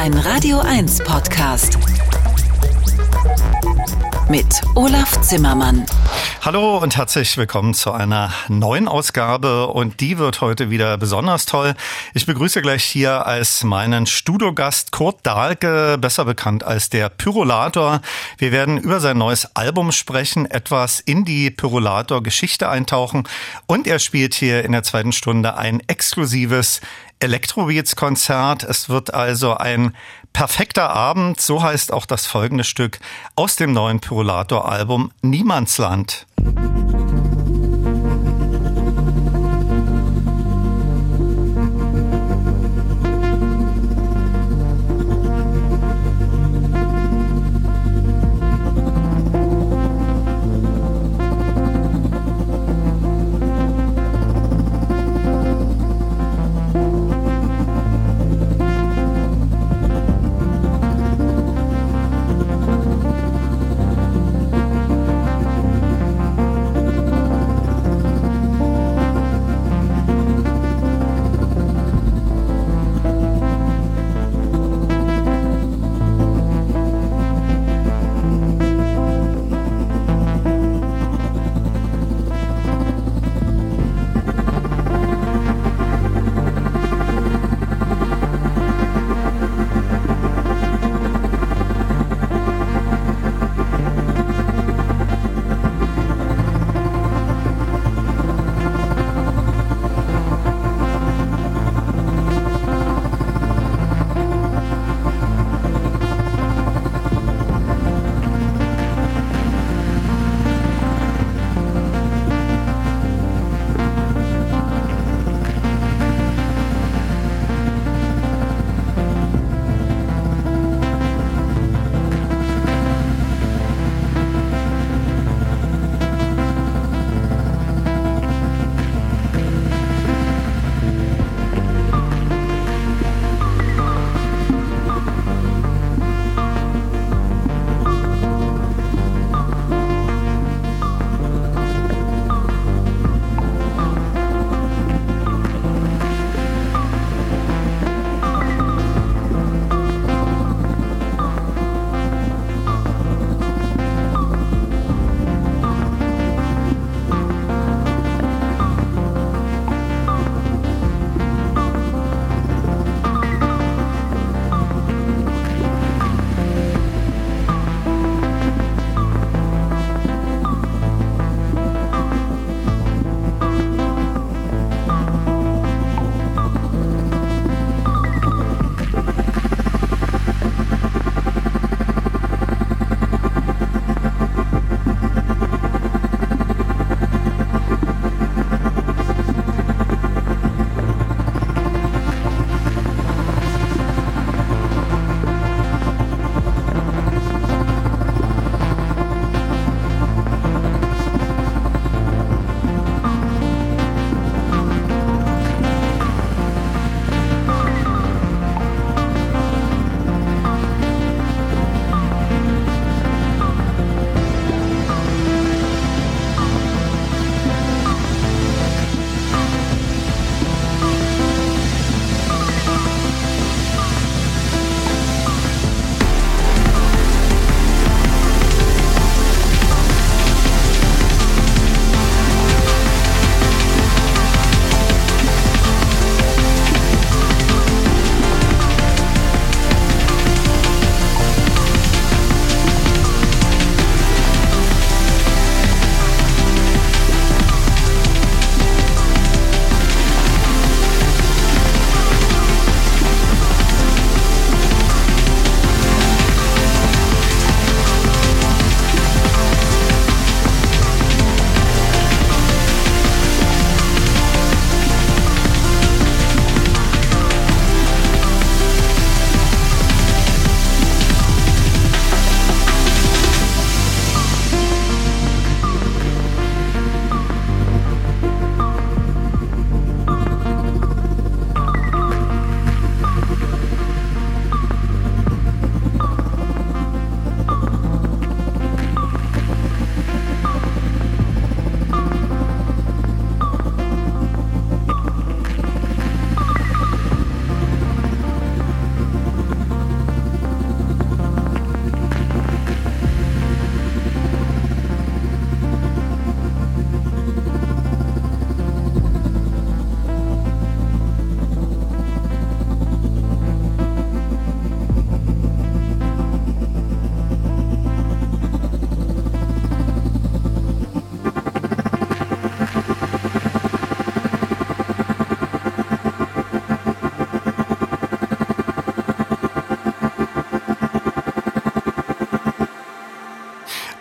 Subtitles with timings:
[0.00, 1.76] Ein Radio 1 Podcast.
[4.30, 5.84] Mit Olaf Zimmermann.
[6.40, 11.74] Hallo und herzlich willkommen zu einer neuen Ausgabe und die wird heute wieder besonders toll.
[12.14, 18.00] Ich begrüße gleich hier als meinen Studiogast Kurt Dahlke, besser bekannt als der Pyrolator.
[18.38, 23.28] Wir werden über sein neues Album sprechen, etwas in die Pyrolator Geschichte eintauchen
[23.66, 26.80] und er spielt hier in der zweiten Stunde ein exklusives
[27.20, 28.64] Electrobeats-Konzert.
[28.64, 29.94] Es wird also ein
[30.32, 32.98] perfekter Abend, so heißt auch das folgende Stück
[33.36, 36.26] aus dem neuen Pyrolator-Album Niemandsland.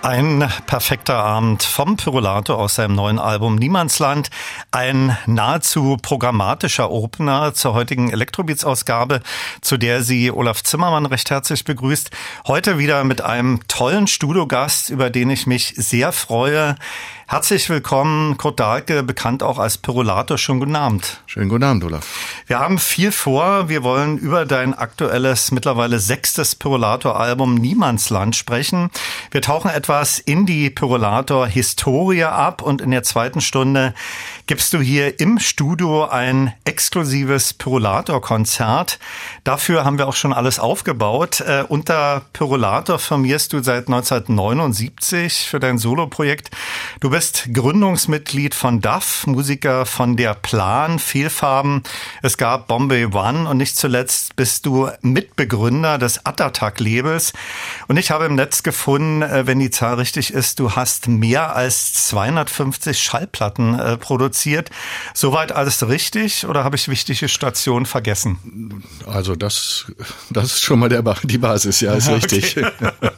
[0.10, 4.32] Ein perfekter Abend vom Pyrolato aus seinem neuen Album Niemandsland.
[4.72, 9.22] Ein nahezu programmatischer Opener zur heutigen Elektrobeats-Ausgabe,
[9.62, 12.10] zu der sie Olaf Zimmermann recht herzlich begrüßt.
[12.48, 16.76] Heute wieder mit einem tollen Studiogast, über den ich mich sehr freue.
[17.28, 20.40] Herzlich willkommen, Kurt Dahlke, bekannt auch als Pyrolator.
[20.40, 21.22] Schönen guten Abend.
[21.28, 22.29] Schönen guten Abend, Olaf.
[22.50, 23.70] Wir haben viel vor.
[23.70, 28.90] Wir wollen über dein aktuelles, mittlerweile sechstes Pyrolator-Album Niemandsland sprechen.
[29.30, 33.94] Wir tauchen etwas in die Pyrolator-Historie ab und in der zweiten Stunde
[34.48, 38.98] gibst du hier im Studio ein exklusives Pyrolator-Konzert.
[39.44, 41.42] Dafür haben wir auch schon alles aufgebaut.
[41.42, 46.50] Äh, unter Pyrolator firmierst du seit 1979 für dein Soloprojekt.
[47.00, 51.84] Du bist Gründungsmitglied von DAF, Musiker von der Plan, Fehlfarben.
[52.24, 57.34] Es gab Bombay One und nicht zuletzt bist du Mitbegründer des Attatak-Labels.
[57.88, 61.56] Und ich habe im Netz gefunden, äh, wenn die Zahl richtig ist, du hast mehr
[61.56, 64.70] als 250 Schallplatten äh, produziert produziert.
[65.14, 68.84] Soweit alles richtig oder habe ich wichtige Stationen vergessen?
[69.06, 69.86] Also das,
[70.30, 72.58] das ist schon mal der, die Basis, ja, ist richtig.
[72.58, 72.92] Okay.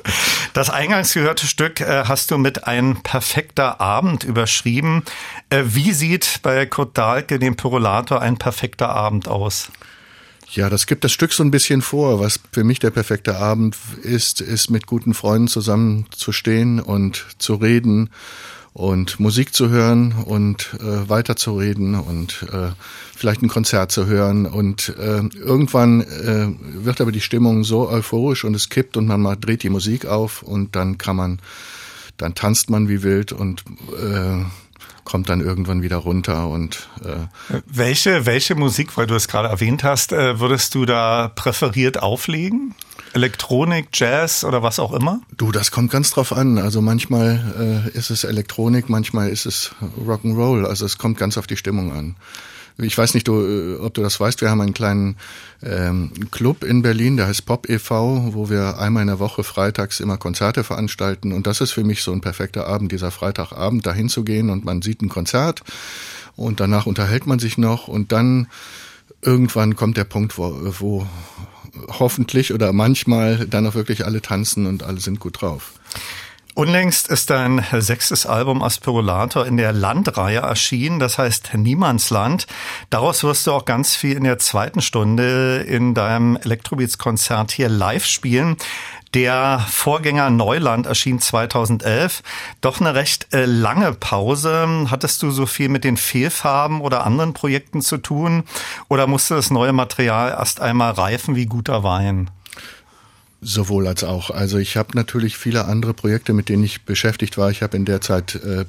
[0.54, 5.04] Das eingangs gehörte Stück äh, hast du mit ein perfekter Abend überschrieben.
[5.50, 9.70] Äh, wie sieht bei Kurt Dahlke, dem Pyrolator, ein perfekter Abend aus?
[10.54, 12.20] Ja, das gibt das Stück so ein bisschen vor.
[12.20, 18.10] Was für mich der perfekte Abend ist, ist mit guten Freunden zusammenzustehen und zu reden
[18.74, 22.72] und Musik zu hören und äh, weiterzureden und äh,
[23.16, 24.46] vielleicht ein Konzert zu hören.
[24.46, 26.48] Und äh, irgendwann äh,
[26.84, 30.06] wird aber die Stimmung so euphorisch und es kippt und man mal dreht die Musik
[30.06, 31.40] auf und dann kann man,
[32.18, 33.64] dann tanzt man wie wild und
[34.02, 34.44] äh,
[35.12, 39.84] kommt dann irgendwann wieder runter und äh welche welche Musik, weil du es gerade erwähnt
[39.84, 42.74] hast, äh, würdest du da präferiert auflegen?
[43.12, 45.20] Elektronik, Jazz oder was auch immer?
[45.36, 46.58] Du, das kommt ganz drauf an.
[46.58, 49.76] Also manchmal äh, ist es Elektronik, manchmal ist es
[50.08, 50.66] Rock'n'Roll.
[50.66, 52.16] Also es kommt ganz auf die Stimmung an.
[52.82, 55.18] Ich weiß nicht, du, äh, ob du das weißt, wir haben einen kleinen
[55.64, 60.00] ähm, Club in Berlin, der heißt Pop e.V., wo wir einmal in der Woche freitags
[60.00, 61.32] immer Konzerte veranstalten.
[61.32, 64.66] Und das ist für mich so ein perfekter Abend, dieser Freitagabend, dahin zu gehen und
[64.66, 65.62] man sieht ein Konzert
[66.36, 68.48] und danach unterhält man sich noch und dann
[69.22, 71.08] irgendwann kommt der Punkt, wo, wo
[71.88, 75.74] hoffentlich oder manchmal dann auch wirklich alle tanzen und alle sind gut drauf.
[76.54, 82.46] Unlängst ist dein sechstes Album Aspirolator in der Landreihe erschienen, das heißt Niemandsland.
[82.90, 88.06] Daraus wirst du auch ganz viel in der zweiten Stunde in deinem Elektrobeats-Konzert hier live
[88.06, 88.58] spielen.
[89.14, 92.22] Der Vorgänger Neuland erschien 2011.
[92.62, 94.88] Doch eine recht äh, lange Pause.
[94.90, 98.44] Hattest du so viel mit den Fehlfarben oder anderen Projekten zu tun?
[98.88, 102.30] Oder musste das neue Material erst einmal reifen wie guter Wein?
[103.44, 104.30] Sowohl als auch.
[104.30, 107.50] Also ich habe natürlich viele andere Projekte, mit denen ich beschäftigt war.
[107.50, 108.66] Ich habe in der Zeit äh,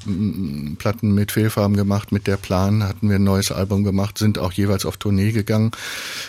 [0.78, 4.52] Platten mit Fehlfarben gemacht, mit der Plan hatten wir ein neues Album gemacht, sind auch
[4.52, 5.72] jeweils auf Tournee gegangen.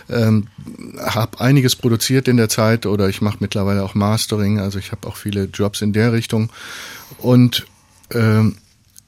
[0.09, 0.47] Ähm,
[0.99, 5.07] habe einiges produziert in der Zeit oder ich mache mittlerweile auch Mastering, also ich habe
[5.07, 6.51] auch viele Jobs in der Richtung.
[7.19, 7.65] Und
[8.11, 8.57] ähm,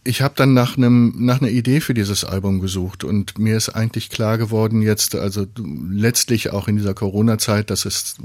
[0.06, 3.70] ich habe dann nach einem nach einer Idee für dieses Album gesucht und mir ist
[3.70, 8.15] eigentlich klar geworden jetzt also letztlich auch in dieser Corona Zeit, dass es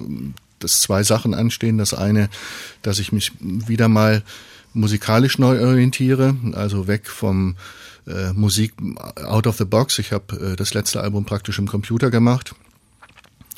[0.61, 1.79] dass zwei Sachen anstehen.
[1.79, 2.29] Das eine,
[2.83, 4.23] dass ich mich wieder mal
[4.73, 7.57] musikalisch neu orientiere, also weg vom
[8.07, 8.73] äh, Musik
[9.25, 9.99] out of the box.
[9.99, 12.55] Ich habe äh, das letzte Album praktisch im Computer gemacht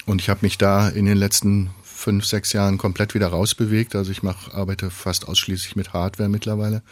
[0.06, 3.94] und ich habe mich da in den letzten fünf, sechs Jahren komplett wieder rausbewegt.
[3.94, 6.82] Also ich mache, arbeite fast ausschließlich mit Hardware mittlerweile.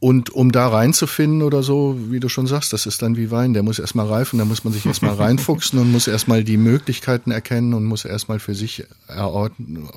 [0.00, 3.52] Und um da reinzufinden oder so, wie du schon sagst, das ist dann wie Wein,
[3.52, 7.30] der muss erstmal reifen, da muss man sich erstmal reinfuchsen und muss erstmal die Möglichkeiten
[7.30, 9.90] erkennen und muss erstmal für sich erorten,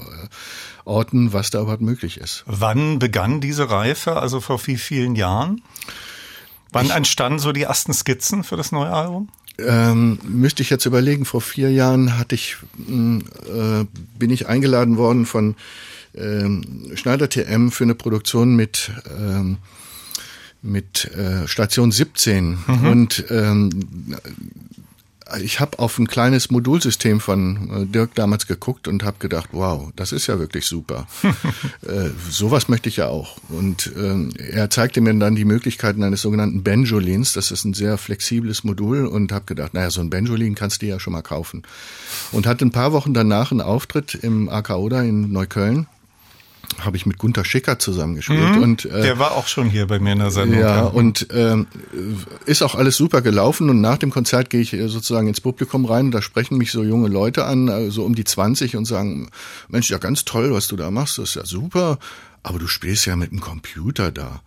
[0.83, 2.43] orten, was da überhaupt möglich ist.
[2.45, 5.62] Wann begann diese Reife, also vor wie vielen Jahren?
[6.74, 9.29] Wann ich, entstanden so die ersten Skizzen für das neue Album?
[9.57, 12.57] Ähm, müsste ich jetzt überlegen, vor vier Jahren hatte ich,
[12.88, 13.86] hm, äh,
[14.19, 15.55] bin ich eingeladen worden von
[16.13, 19.60] ähm, Schneider TM für eine Produktion mit ähm,
[20.63, 22.88] mit äh, Station 17 mhm.
[22.88, 24.17] und ähm,
[25.41, 29.91] ich habe auf ein kleines Modulsystem von äh, Dirk damals geguckt und habe gedacht, wow,
[29.96, 31.08] das ist ja wirklich super.
[31.82, 33.38] äh, sowas möchte ich ja auch.
[33.50, 37.34] Und äh, er zeigte mir dann die Möglichkeiten eines sogenannten Benjolins.
[37.34, 40.88] Das ist ein sehr flexibles Modul und habe gedacht, naja, so ein Benjolin kannst du
[40.88, 41.63] ja schon mal kaufen.
[42.32, 45.88] Und hatte ein paar Wochen danach einen Auftritt im AK Oda in Neukölln
[46.80, 48.56] habe ich mit Gunter Schicker zusammengespielt.
[48.56, 50.60] Mhm, und, äh, der war auch schon hier bei mir in der Sendung.
[50.60, 50.84] Ja, ja.
[50.84, 51.68] und ähm,
[52.46, 53.70] ist auch alles super gelaufen.
[53.70, 56.12] Und nach dem Konzert gehe ich äh, sozusagen ins Publikum rein.
[56.12, 59.30] Da sprechen mich so junge Leute an, äh, so um die 20 und sagen,
[59.68, 62.00] Mensch, ja ganz toll, was du da machst, das ist ja super.
[62.44, 64.42] aber du spielst ja mit dem Computer da.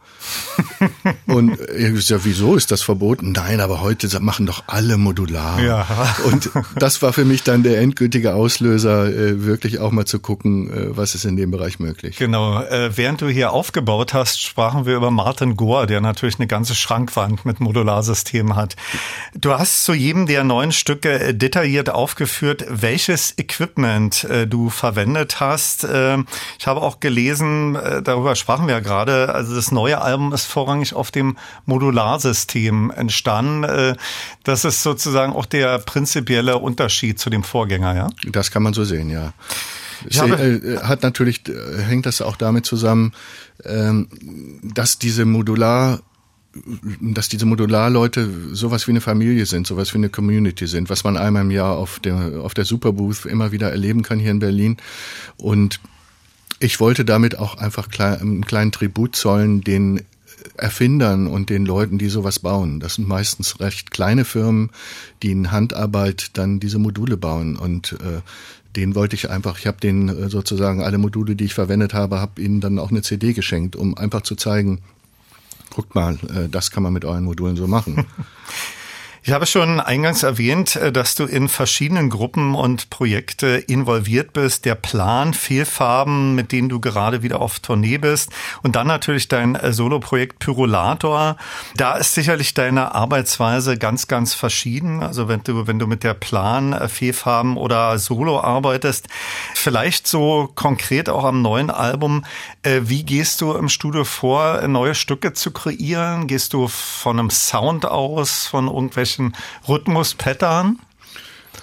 [1.26, 3.32] und ich ja, wieso ist das verboten?
[3.32, 5.60] Nein, aber heute machen doch alle modular.
[5.60, 5.86] Ja.
[6.24, 10.70] Und das war für mich dann der endgültige Auslöser, äh, wirklich auch mal zu gucken,
[10.70, 12.16] äh, was ist in dem Bereich möglich.
[12.16, 12.62] Genau.
[12.62, 16.74] Äh, während du hier aufgebaut hast, sprachen wir über Martin Gore, der natürlich eine ganze
[16.74, 18.76] Schrankwand mit Modularsystemen hat.
[19.34, 25.84] Du hast zu jedem der neuen Stücke detailliert aufgeführt, welches Equipment du verwendet hast.
[26.58, 30.94] Ich habe auch gelesen, darüber sprachen wir ja gerade, also das neue Album ist vorrangig
[30.94, 33.64] auf dem Modularsystem entstanden.
[33.64, 33.96] Äh,
[34.44, 38.08] das ist sozusagen auch der prinzipielle Unterschied zu dem Vorgänger, ja?
[38.30, 39.32] Das kann man so sehen, ja.
[40.08, 43.12] Es äh, hat natürlich, äh, hängt das auch damit zusammen,
[43.64, 44.08] ähm,
[44.62, 46.00] dass diese Modular
[47.00, 51.18] dass diese Modularleute sowas wie eine Familie sind, sowas wie eine Community sind, was man
[51.18, 54.78] einmal im Jahr auf der, auf der Superbooth immer wieder erleben kann hier in Berlin.
[55.36, 55.80] Und
[56.58, 60.02] ich wollte damit auch einfach einen kleinen Tribut zollen den
[60.56, 62.80] Erfindern und den Leuten, die sowas bauen.
[62.80, 64.70] Das sind meistens recht kleine Firmen,
[65.22, 68.20] die in Handarbeit dann diese Module bauen und äh,
[68.76, 72.20] den wollte ich einfach, ich habe denen äh, sozusagen alle Module, die ich verwendet habe,
[72.20, 74.82] habe ihnen dann auch eine CD geschenkt, um einfach zu zeigen,
[75.70, 78.04] guckt mal, äh, das kann man mit euren Modulen so machen.
[79.26, 84.64] Ich habe schon eingangs erwähnt, äh, dass du in verschiedenen Gruppen und Projekte involviert bist.
[84.64, 88.30] Der Plan, Fehlfarben, mit denen du gerade wieder auf Tournee bist
[88.62, 91.38] und dann natürlich dein äh, Soloprojekt Pyrolator.
[91.76, 95.02] Da ist sicherlich deine Arbeitsweise ganz, ganz verschieden.
[95.02, 99.08] Also wenn du, wenn du mit der Plan, äh, Fehlfarben oder Solo arbeitest,
[99.54, 102.24] vielleicht so konkret auch am neuen Album.
[102.62, 106.26] Wie gehst du im Studio vor, neue Stücke zu kreieren?
[106.26, 109.34] Gehst du von einem Sound aus, von irgendwelchen welchen
[109.68, 110.78] Rhythmus, Pattern?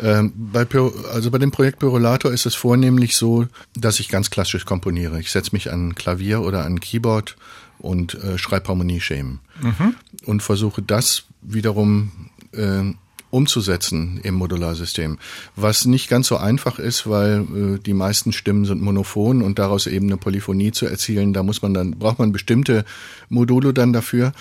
[0.02, 0.66] Ähm, bei,
[1.14, 3.46] also bei dem Projekt Pyrolator ist es vornehmlich so,
[3.76, 5.20] dass ich ganz klassisch komponiere.
[5.20, 7.36] Ich setze mich an Klavier oder an Keyboard
[7.78, 9.40] und äh, schreibe Harmonieschemen.
[9.62, 9.96] Mhm.
[10.26, 12.94] Und versuche das wiederum äh,
[13.30, 15.20] umzusetzen im Modularsystem.
[15.56, 19.86] Was nicht ganz so einfach ist, weil äh, die meisten Stimmen sind monophon und daraus
[19.86, 22.84] eben eine Polyphonie zu erzielen, da muss man dann, braucht man bestimmte
[23.30, 24.34] Module dann dafür.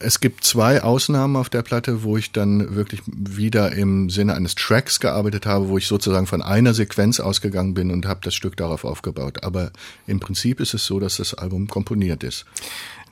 [0.00, 4.56] Es gibt zwei Ausnahmen auf der Platte, wo ich dann wirklich wieder im Sinne eines
[4.56, 8.56] Tracks gearbeitet habe, wo ich sozusagen von einer Sequenz ausgegangen bin und habe das Stück
[8.56, 9.44] darauf aufgebaut.
[9.44, 9.70] Aber
[10.08, 12.44] im Prinzip ist es so, dass das Album komponiert ist.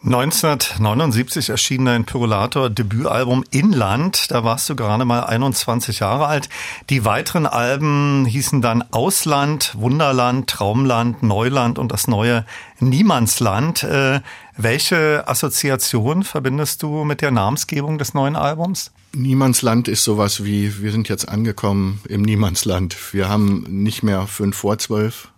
[0.06, 4.30] 1979 erschien dein Pyrolator-Debütalbum Inland.
[4.30, 6.48] Da warst du gerade mal 21 Jahre alt.
[6.90, 12.46] Die weiteren Alben hießen dann Ausland, Wunderland, Traumland, Neuland und das neue
[12.78, 13.82] Niemandsland.
[13.82, 14.20] Äh,
[14.56, 18.92] welche Assoziation verbindest du mit der Namensgebung des neuen Albums?
[19.12, 22.96] Niemandsland ist sowas wie, wir sind jetzt angekommen im Niemandsland.
[23.12, 25.32] Wir haben nicht mehr fünf vor zwölf,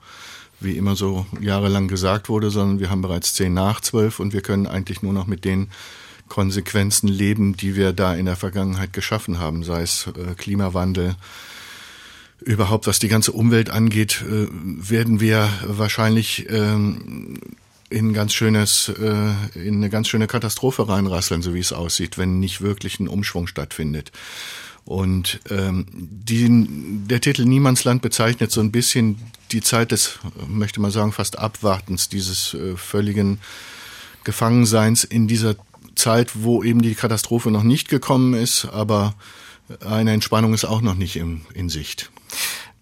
[0.60, 4.40] wie immer so jahrelang gesagt wurde, sondern wir haben bereits zehn nach zwölf und wir
[4.40, 5.68] können eigentlich nur noch mit den
[6.28, 11.16] Konsequenzen leben, die wir da in der Vergangenheit geschaffen haben, sei es äh, Klimawandel,
[12.40, 17.38] überhaupt was die ganze Umwelt angeht, äh, werden wir wahrscheinlich ähm,
[17.90, 22.38] in ganz schönes, äh, in eine ganz schöne Katastrophe reinrasseln, so wie es aussieht, wenn
[22.38, 24.12] nicht wirklich ein Umschwung stattfindet.
[24.88, 26.48] Und ähm, die,
[27.06, 29.18] der Titel Niemandsland bezeichnet so ein bisschen
[29.52, 30.18] die Zeit des,
[30.48, 33.38] möchte man sagen, fast Abwartens, dieses äh, völligen
[34.24, 35.56] Gefangenseins in dieser
[35.94, 39.14] Zeit, wo eben die Katastrophe noch nicht gekommen ist, aber
[39.86, 42.10] eine Entspannung ist auch noch nicht in, in Sicht.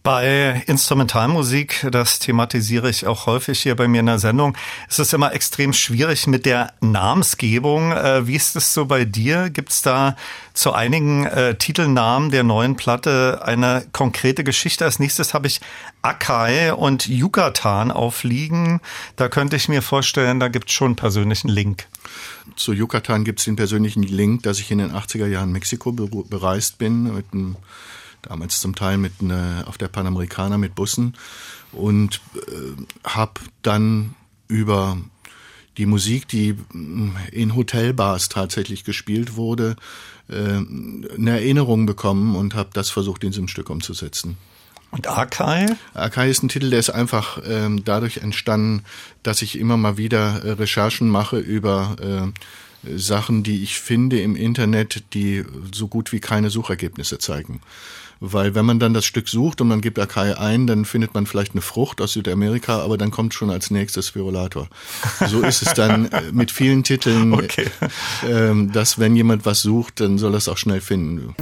[0.07, 4.57] Bei Instrumentalmusik, das thematisiere ich auch häufig hier bei mir in der Sendung,
[4.89, 7.91] ist es immer extrem schwierig mit der Namensgebung.
[7.91, 9.51] Äh, wie ist es so bei dir?
[9.51, 10.15] Gibt es da
[10.55, 14.85] zu einigen äh, Titelnamen der neuen Platte eine konkrete Geschichte?
[14.85, 15.61] Als nächstes habe ich
[16.03, 18.81] Akai und Yucatan aufliegen.
[19.17, 21.89] Da könnte ich mir vorstellen, da gibt es schon einen persönlichen Link.
[22.55, 26.79] Zu Yucatan gibt es den persönlichen Link, dass ich in den 80er Jahren Mexiko bereist
[26.79, 27.57] bin mit einem
[28.29, 31.15] damals zum Teil mit ne, auf der Panamericana mit Bussen
[31.73, 34.15] und äh, habe dann
[34.49, 34.99] über
[35.77, 39.77] die Musik, die mm, in Hotelbars tatsächlich gespielt wurde,
[40.29, 44.37] äh, eine Erinnerung bekommen und habe das versucht in diesem Stück umzusetzen.
[44.91, 45.77] Und Akai?
[45.95, 48.85] Akai ist ein Titel, der ist einfach ähm, dadurch entstanden,
[49.23, 54.37] dass ich immer mal wieder äh, Recherchen mache über äh, Sachen, die ich finde im
[54.37, 57.61] Internet, die so gut wie keine Suchergebnisse zeigen.
[58.21, 61.27] Weil wenn man dann das Stück sucht und man gibt Akai ein, dann findet man
[61.27, 64.69] vielleicht eine Frucht aus Südamerika, aber dann kommt schon als nächstes Virulator.
[65.27, 67.67] So ist es dann äh, mit vielen Titeln, okay.
[68.27, 71.35] äh, dass wenn jemand was sucht, dann soll er es auch schnell finden.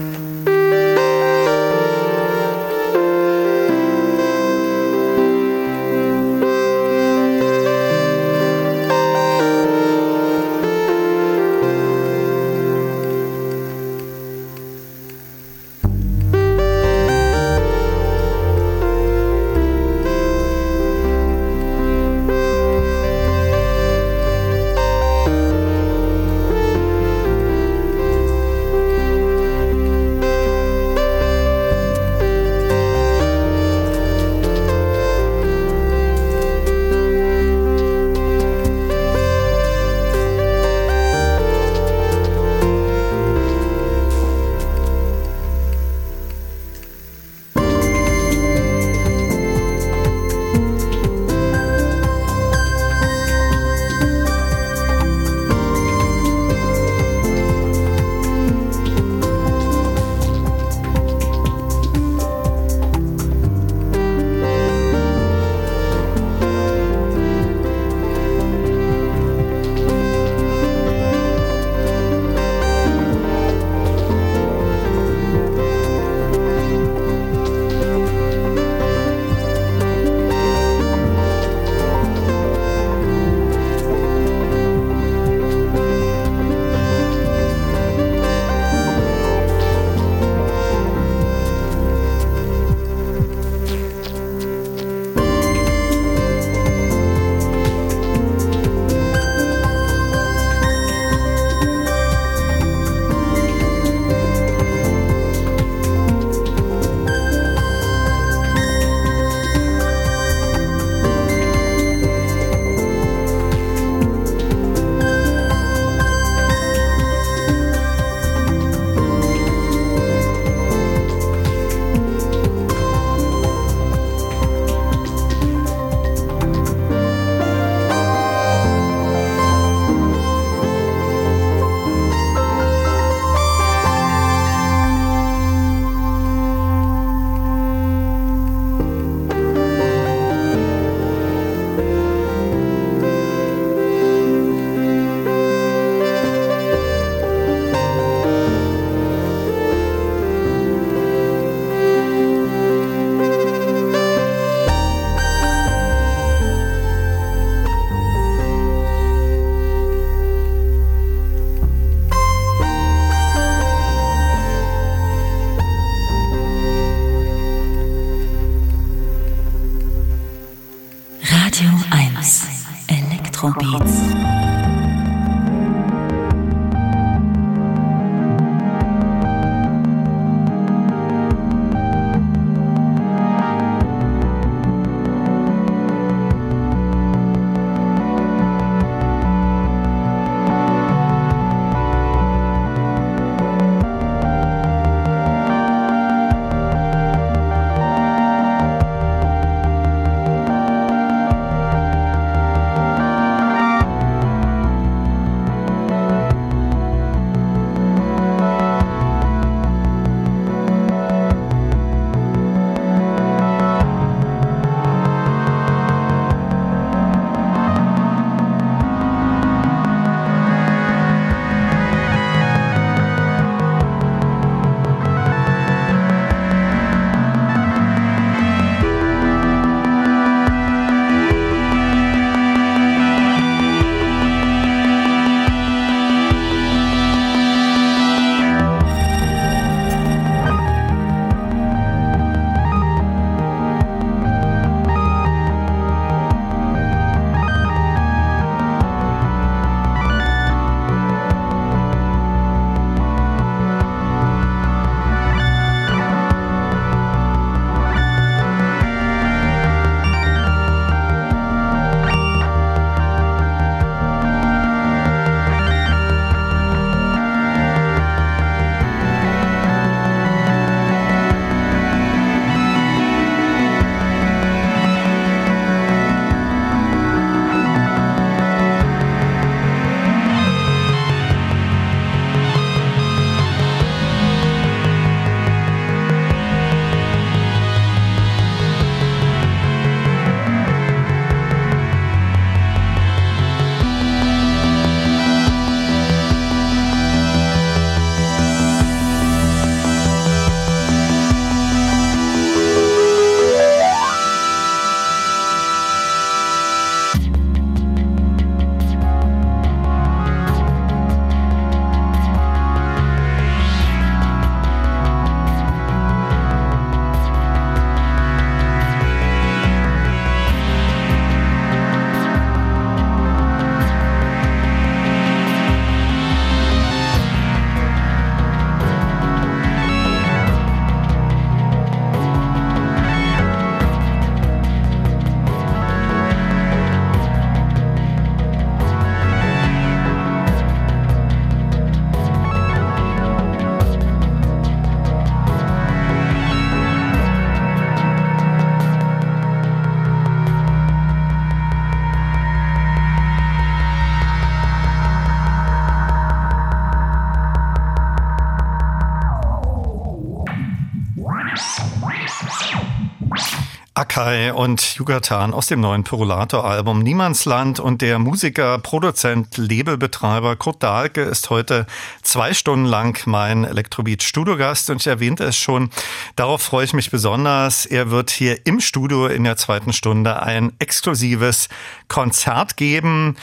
[364.24, 371.20] Akai und Yucatan aus dem neuen Perulator-Album Niemandsland und der Musiker, Produzent, Labelbetreiber Kurt Dahlke
[371.20, 371.84] ist heute
[372.22, 375.90] zwei Stunden lang mein Elektrobeat-Studiogast und ich erwähnte es schon,
[376.36, 377.84] darauf freue ich mich besonders.
[377.84, 381.68] Er wird hier im Studio in der zweiten Stunde ein exklusives
[382.08, 383.36] Konzert geben.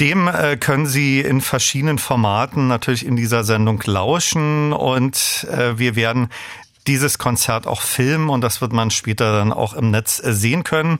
[0.00, 5.96] Dem äh, können Sie in verschiedenen Formaten natürlich in dieser Sendung lauschen und äh, wir
[5.96, 6.28] werden
[6.90, 10.64] dieses Konzert auch filmen und das wird man später dann auch im Netz äh, sehen
[10.64, 10.98] können.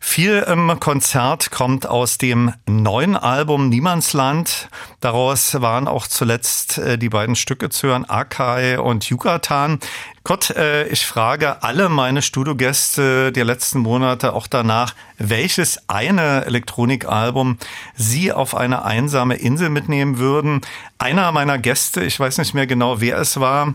[0.00, 4.70] Viel im Konzert kommt aus dem neuen Album Niemandsland.
[5.00, 9.80] Daraus waren auch zuletzt äh, die beiden Stücke zu hören, Akai und Yucatan.
[10.24, 17.58] Gott, äh, ich frage alle meine Studiogäste der letzten Monate auch danach, welches eine Elektronikalbum
[17.94, 20.62] Sie auf eine einsame Insel mitnehmen würden.
[20.96, 23.74] Einer meiner Gäste, ich weiß nicht mehr genau, wer es war,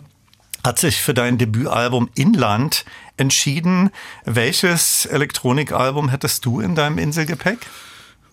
[0.63, 2.85] hat sich für dein Debütalbum Inland
[3.17, 3.91] entschieden.
[4.25, 7.59] Welches Elektronikalbum hättest du in deinem Inselgepäck?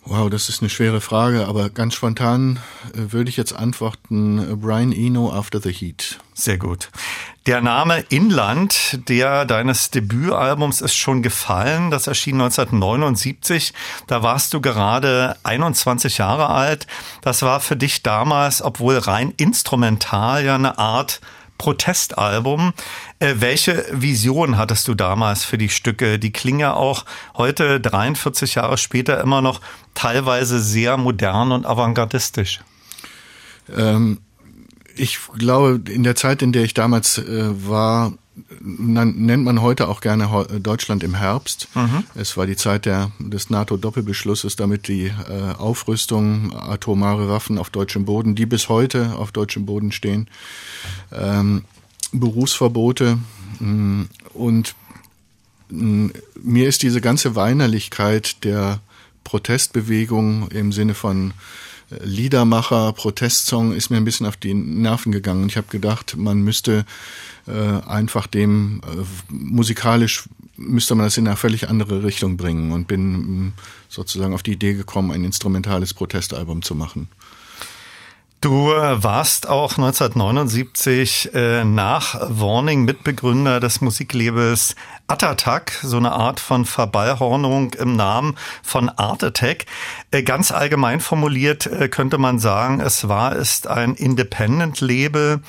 [0.07, 2.59] Wow, das ist eine schwere Frage, aber ganz spontan
[2.95, 6.19] äh, würde ich jetzt antworten äh, Brian Eno After the Heat.
[6.33, 6.89] Sehr gut.
[7.47, 11.91] Der Name Inland, der deines Debütalbums ist schon gefallen.
[11.91, 13.75] Das erschien 1979.
[14.07, 16.87] Da warst du gerade 21 Jahre alt.
[17.21, 21.21] Das war für dich damals, obwohl rein instrumental, ja eine Art
[21.61, 22.73] Protestalbum.
[23.19, 26.19] Äh, welche Vision hattest du damals für die Stücke?
[26.19, 27.05] Die klingen ja auch
[27.37, 29.61] heute, 43 Jahre später, immer noch
[29.93, 32.61] teilweise sehr modern und avantgardistisch.
[33.77, 34.21] Ähm,
[34.97, 38.15] ich glaube, in der Zeit, in der ich damals äh, war,
[38.61, 41.69] nennt man heute auch gerne Deutschland im Herbst.
[41.75, 42.05] Mhm.
[42.15, 48.05] Es war die Zeit der, des NATO-Doppelbeschlusses, damit die äh, Aufrüstung atomare Waffen auf deutschem
[48.05, 50.29] Boden, die bis heute auf deutschem Boden stehen,
[51.13, 51.65] ähm,
[52.13, 53.19] Berufsverbote
[53.59, 54.75] mh, mm, und
[55.69, 58.81] mh, mm, mir ist diese ganze Weinerlichkeit der
[59.25, 61.33] Protestbewegung im Sinne von
[62.03, 65.49] Liedermacher, Protestsong ist mir ein bisschen auf die Nerven gegangen.
[65.49, 66.85] Ich habe gedacht, man müsste
[67.47, 70.29] äh, einfach dem äh, musikalisch
[70.61, 73.13] müsste man das in eine völlig andere Richtung bringen und bin
[73.47, 73.53] mm,
[73.89, 77.09] sozusagen auf die Idee gekommen, ein instrumentales Protestalbum zu machen.
[78.41, 84.77] Du warst auch 1979 äh, nach Warning Mitbegründer des Musiklabels
[85.09, 89.67] Attack, so eine Art von Verballhornung im Namen von Art Attack.
[90.11, 95.43] Äh, ganz allgemein formuliert äh, könnte man sagen, es war ist ein Independent-Label.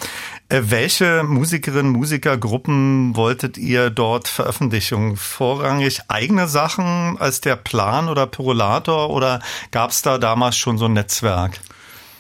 [0.49, 5.15] Äh, welche Musikerinnen, Musikergruppen wolltet ihr dort veröffentlichen?
[5.15, 9.39] Vorrangig eigene Sachen als der Plan oder Perolator oder
[9.71, 11.61] gab es da damals schon so ein Netzwerk?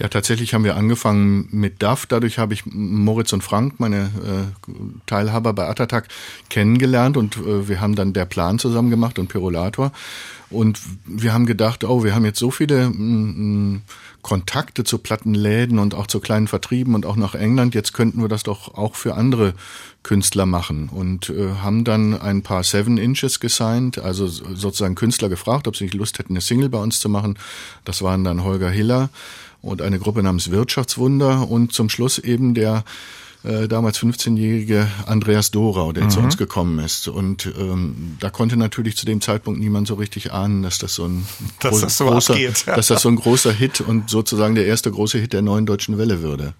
[0.01, 2.07] Ja, tatsächlich haben wir angefangen mit DAF.
[2.07, 4.71] Dadurch habe ich Moritz und Frank, meine äh,
[5.05, 6.07] Teilhaber bei Attatak,
[6.49, 9.91] kennengelernt und äh, wir haben dann der Plan zusammen gemacht und Perolator.
[10.49, 12.91] Und wir haben gedacht, oh, wir haben jetzt so viele
[14.21, 17.73] Kontakte zu Plattenläden und auch zu kleinen Vertrieben und auch nach England.
[17.75, 19.53] Jetzt könnten wir das doch auch für andere
[20.03, 25.67] Künstler machen und äh, haben dann ein paar Seven Inches gesigned, also sozusagen Künstler gefragt,
[25.67, 27.37] ob sie nicht Lust hätten, eine Single bei uns zu machen.
[27.85, 29.09] Das waren dann Holger Hiller
[29.61, 32.83] und eine Gruppe namens Wirtschaftswunder und zum Schluss eben der
[33.43, 36.09] äh, damals 15-jährige Andreas Dorau, der mhm.
[36.11, 37.07] zu uns gekommen ist.
[37.07, 41.05] Und ähm, da konnte natürlich zu dem Zeitpunkt niemand so richtig ahnen, dass das so
[41.05, 41.25] ein
[41.59, 42.67] dass groß, das so großer, abgeht.
[42.67, 45.97] dass das so ein großer Hit und sozusagen der erste große Hit der neuen deutschen
[45.97, 46.53] Welle würde.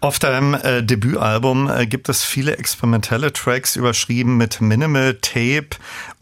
[0.00, 5.70] Auf deinem äh, Debütalbum äh, gibt es viele experimentelle Tracks überschrieben mit Minimal Tape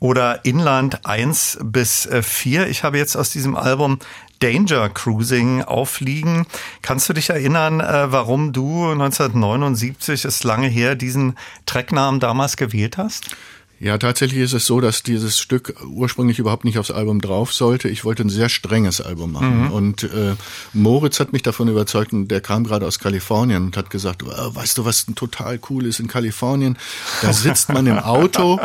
[0.00, 2.68] oder Inland 1 bis äh, 4.
[2.68, 3.98] Ich habe jetzt aus diesem Album
[4.38, 6.46] Danger Cruising aufliegen.
[6.80, 11.36] Kannst du dich erinnern, äh, warum du 1979, ist lange her, diesen
[11.66, 13.36] Tracknamen damals gewählt hast?
[13.78, 17.90] Ja, tatsächlich ist es so, dass dieses Stück ursprünglich überhaupt nicht aufs Album drauf sollte.
[17.90, 19.64] Ich wollte ein sehr strenges Album machen.
[19.64, 19.70] Mhm.
[19.70, 20.34] Und äh,
[20.72, 24.78] Moritz hat mich davon überzeugt, und der kam gerade aus Kalifornien und hat gesagt, weißt
[24.78, 26.78] du, was total cool ist in Kalifornien?
[27.20, 28.58] Da sitzt man im Auto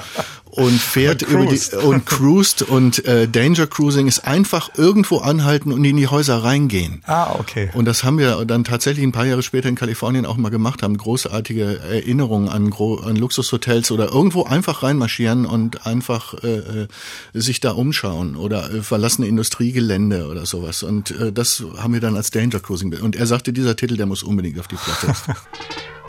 [0.51, 5.83] und fährt über die und cruist und äh, Danger Cruising ist einfach irgendwo anhalten und
[5.85, 7.01] in die Häuser reingehen.
[7.05, 7.69] Ah, okay.
[7.73, 10.83] Und das haben wir dann tatsächlich ein paar Jahre später in Kalifornien auch mal gemacht,
[10.83, 16.87] haben großartige Erinnerungen an, an Luxushotels oder irgendwo einfach reinmarschieren und einfach äh, äh
[17.33, 20.83] sich da umschauen oder äh, verlassene Industriegelände oder sowas.
[20.83, 22.93] Und äh, das haben wir dann als Danger Cruising.
[22.99, 25.15] Und er sagte, dieser Titel, der muss unbedingt auf die Platte.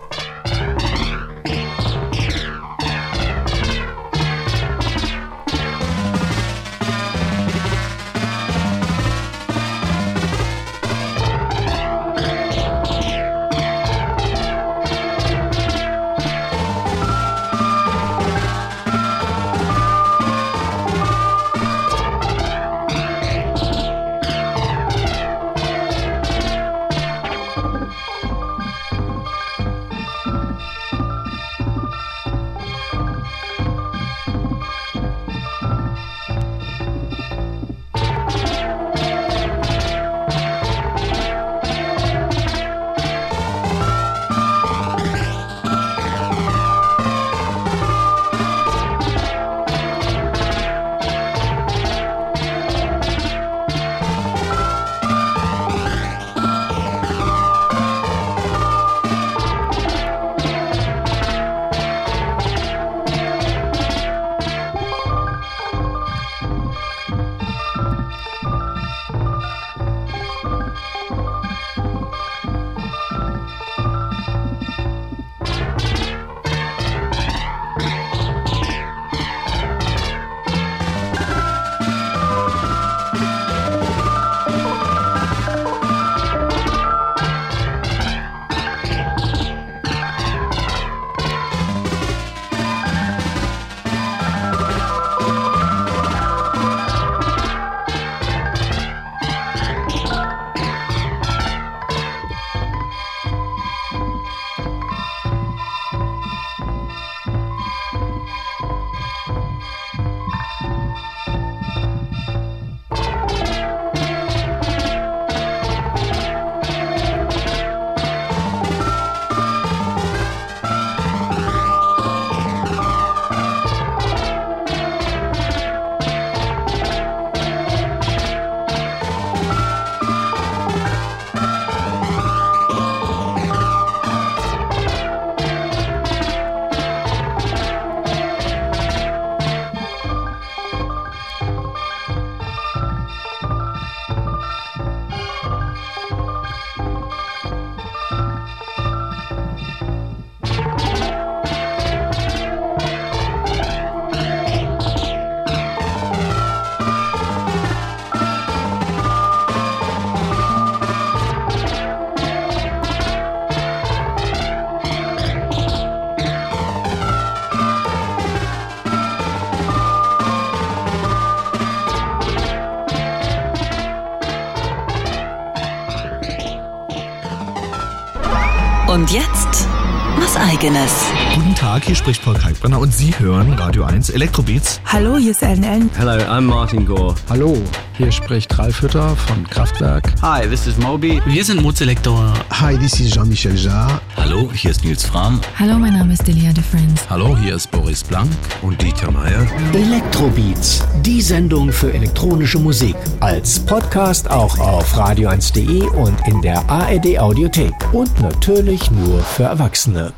[179.13, 179.69] jetzt
[180.17, 180.91] was eigenes.
[181.35, 184.81] Guten Tag, hier spricht Paul Kalkbrenner und Sie hören Radio 1 Elektrobeats.
[184.87, 185.91] Hallo, hier ist Ellen Ellen.
[185.99, 187.15] Hello, I'm Martin Gore.
[187.29, 187.63] Hallo,
[187.99, 190.15] hier spricht Ralf Hütter von Kraftwerk.
[190.23, 191.21] Hi, this is Moby.
[191.27, 192.33] Wir sind Mozelektor.
[192.59, 194.01] Hi, this is Jean-Michel Jarre.
[194.33, 195.43] Hallo, hier ist Nils Fram.
[195.59, 197.05] Hallo, mein Name ist Delia de Friends.
[197.11, 198.31] Hallo, hier ist Boris Blank
[198.63, 199.47] und Dieter Meier.
[199.75, 202.97] Elektrobeats, die Sendung für elektronische Musik.
[203.21, 207.75] Als Podcast auch auf radio1.de und in der ARD Audiothek.
[207.93, 210.15] Und natürlich nur für Erwachsene.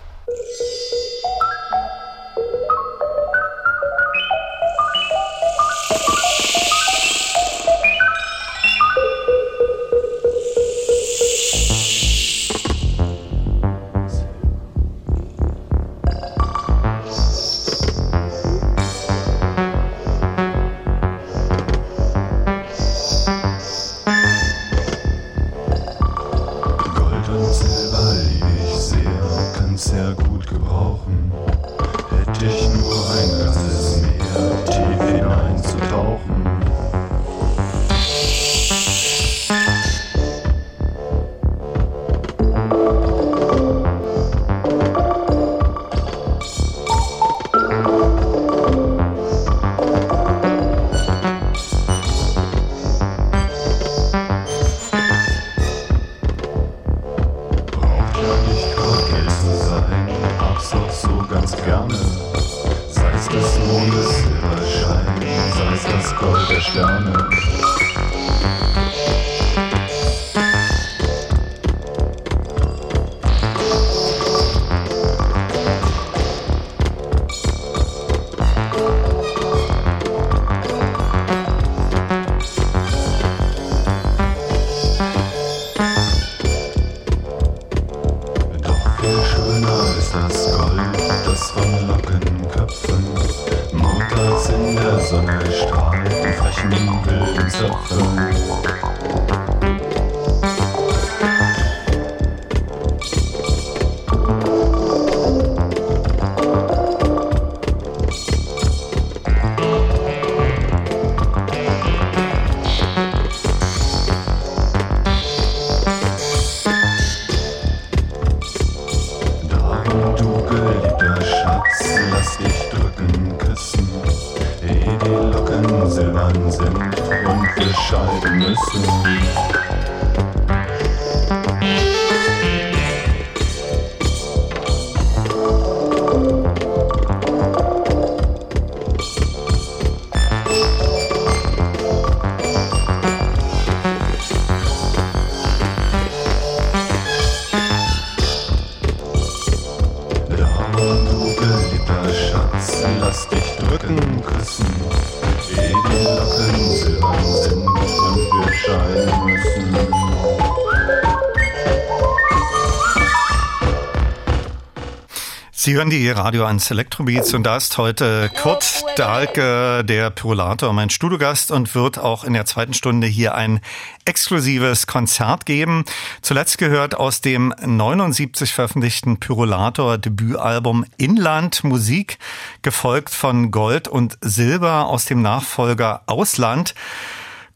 [165.64, 170.90] Sie hören die Radio 1 Electrobeats und da ist heute Kurt Dahlke, der Pyrolator, mein
[170.90, 173.60] Studiogast und wird auch in der zweiten Stunde hier ein
[174.04, 175.86] exklusives Konzert geben.
[176.20, 182.18] Zuletzt gehört aus dem 79 veröffentlichten Pyrolator Debütalbum Inland Musik,
[182.60, 186.74] gefolgt von Gold und Silber aus dem Nachfolger Ausland.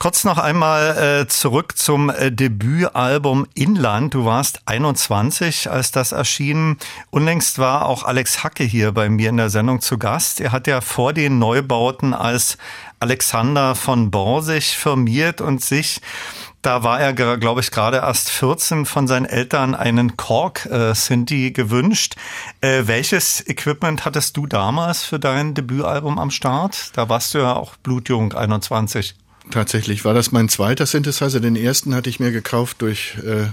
[0.00, 4.14] Kurz noch einmal äh, zurück zum äh, Debütalbum Inland.
[4.14, 6.76] Du warst 21, als das erschien.
[7.10, 10.40] Unlängst war auch Alex Hacke hier bei mir in der Sendung zu Gast.
[10.40, 12.58] Er hat ja vor den Neubauten als
[13.00, 16.00] Alexander von Borsig firmiert und sich
[16.62, 21.50] da war er, glaube ich, gerade erst 14 von seinen Eltern einen Korg äh, Sinti
[21.50, 22.14] gewünscht.
[22.60, 26.96] Äh, welches Equipment hattest du damals für dein Debütalbum am Start?
[26.96, 29.16] Da warst du ja auch blutjung, 21.
[29.50, 31.40] Tatsächlich war das mein zweiter Synthesizer.
[31.40, 33.46] Den ersten hatte ich mir gekauft durch äh,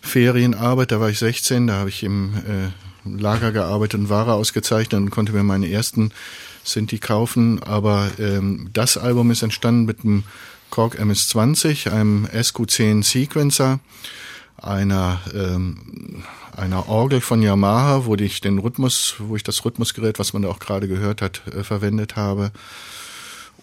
[0.00, 0.92] Ferienarbeit.
[0.92, 5.10] Da war ich 16, da habe ich im äh, Lager gearbeitet und Ware ausgezeichnet und
[5.10, 6.12] konnte mir meinen ersten
[6.62, 7.62] Synthi kaufen.
[7.62, 10.24] Aber ähm, das Album ist entstanden mit einem
[10.70, 13.80] Korg MS-20, einem SQ10 Sequencer,
[14.56, 16.22] einer ähm,
[16.56, 20.48] einer Orgel von Yamaha, wo ich den Rhythmus, wo ich das Rhythmusgerät, was man da
[20.48, 22.52] auch gerade gehört hat, äh, verwendet habe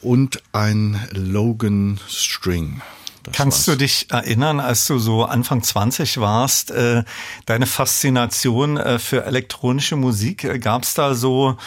[0.01, 2.81] und ein Logan String.
[3.23, 3.77] Das Kannst war's.
[3.77, 7.03] du dich erinnern, als du so Anfang 20 warst, äh,
[7.45, 10.45] deine Faszination äh, für elektronische Musik?
[10.45, 11.57] Äh, Gab es da so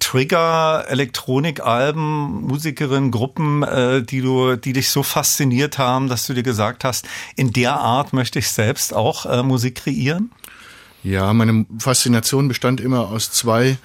[0.00, 6.42] Trigger, Elektronikalben, Musikerinnen, Gruppen, äh, die du, die dich so fasziniert haben, dass du dir
[6.42, 7.06] gesagt hast,
[7.36, 10.30] in der Art möchte ich selbst auch äh, Musik kreieren?
[11.04, 13.78] Ja, meine Faszination bestand immer aus zwei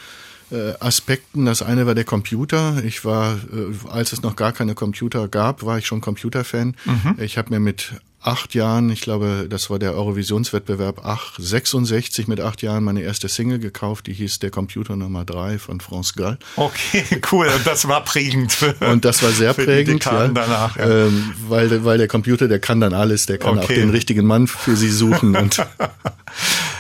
[0.52, 1.46] äh, Aspekten.
[1.46, 2.84] Das eine war der Computer.
[2.84, 6.76] Ich war, äh, als es noch gar keine Computer gab, war ich schon Computerfan.
[6.86, 7.16] Mhm.
[7.20, 12.42] Ich habe mir mit acht Jahren, ich glaube, das war der Eurovisionswettbewerb ach, 66 mit
[12.42, 16.38] acht Jahren meine erste Single gekauft, die hieß Der Computer Nummer drei von France Gall.
[16.56, 17.48] Okay, cool.
[17.48, 18.52] Und das war prägend.
[18.52, 21.06] Für, und das war sehr prägend, ja, danach, ja.
[21.06, 23.64] Ähm, weil, weil der Computer, der kann dann alles, der kann okay.
[23.64, 25.58] auch den richtigen Mann für sie suchen und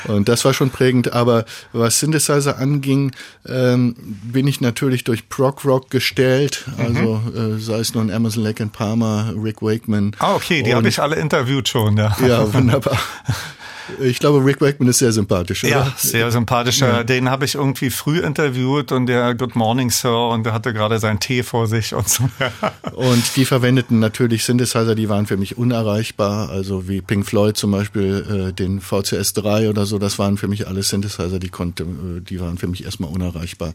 [0.05, 1.13] Und das war schon prägend.
[1.13, 3.11] Aber was Synthesizer anging,
[3.47, 6.65] ähm, bin ich natürlich durch Prog Rock gestellt.
[6.77, 7.57] Also mhm.
[7.57, 10.15] äh, sei es nun Amazon Lake and Palmer, Rick Wakeman.
[10.19, 12.15] Ah, okay, die habe ich alle interviewt schon, ja.
[12.25, 12.97] Ja, wunderbar.
[14.01, 15.63] Ich glaube, Rick Wakeman ist sehr sympathisch.
[15.63, 15.71] Oder?
[15.71, 16.87] Ja, sehr sympathischer.
[16.87, 17.03] Ja.
[17.03, 20.99] Den habe ich irgendwie früh interviewt und der Good Morning Sir und der hatte gerade
[20.99, 22.29] seinen Tee vor sich und so.
[22.93, 26.49] und die verwendeten natürlich Synthesizer, die waren für mich unerreichbar.
[26.49, 30.47] Also wie Pink Floyd zum Beispiel, äh, den VCS 3 oder so, das waren für
[30.47, 33.73] mich alles Synthesizer, die konnte, äh, die waren für mich erstmal unerreichbar.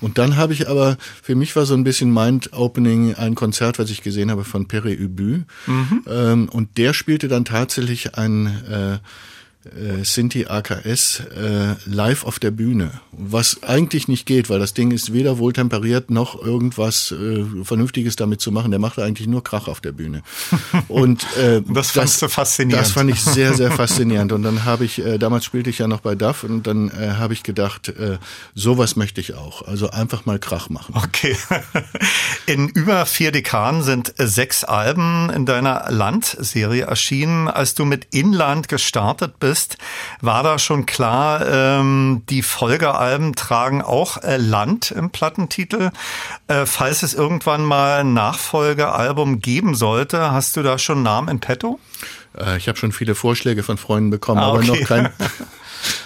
[0.00, 3.90] Und dann habe ich aber, für mich war so ein bisschen Mind-Opening ein Konzert, was
[3.90, 5.42] ich gesehen habe von Pere Ubu.
[5.66, 6.04] Mhm.
[6.08, 8.98] Ähm, und der spielte dann tatsächlich ein äh,
[9.64, 12.90] äh, Sinti AKS äh, live auf der Bühne.
[13.12, 18.40] Was eigentlich nicht geht, weil das Ding ist weder wohltemperiert noch irgendwas äh, Vernünftiges damit
[18.40, 18.70] zu machen.
[18.70, 20.22] Der macht eigentlich nur Krach auf der Bühne.
[20.88, 22.84] Und äh, das das, du faszinierend.
[22.84, 24.32] Das fand ich sehr, sehr faszinierend.
[24.32, 27.12] Und dann habe ich, äh, damals spielte ich ja noch bei DAF und dann äh,
[27.18, 28.18] habe ich gedacht, äh,
[28.54, 29.62] sowas möchte ich auch.
[29.62, 30.94] Also einfach mal Krach machen.
[30.96, 31.36] Okay.
[32.46, 37.48] In über vier Dekaden sind sechs Alben in deiner Landserie erschienen.
[37.48, 39.76] Als du mit Inland gestartet bist, ist,
[40.20, 45.90] war da schon klar, ähm, die Folgealben tragen auch äh, Land im Plattentitel.
[46.48, 51.40] Äh, falls es irgendwann mal ein Nachfolgealbum geben sollte, hast du da schon Namen in
[51.40, 51.78] petto?
[52.36, 54.68] Äh, ich habe schon viele Vorschläge von Freunden bekommen, ah, okay.
[54.68, 55.10] aber noch kein,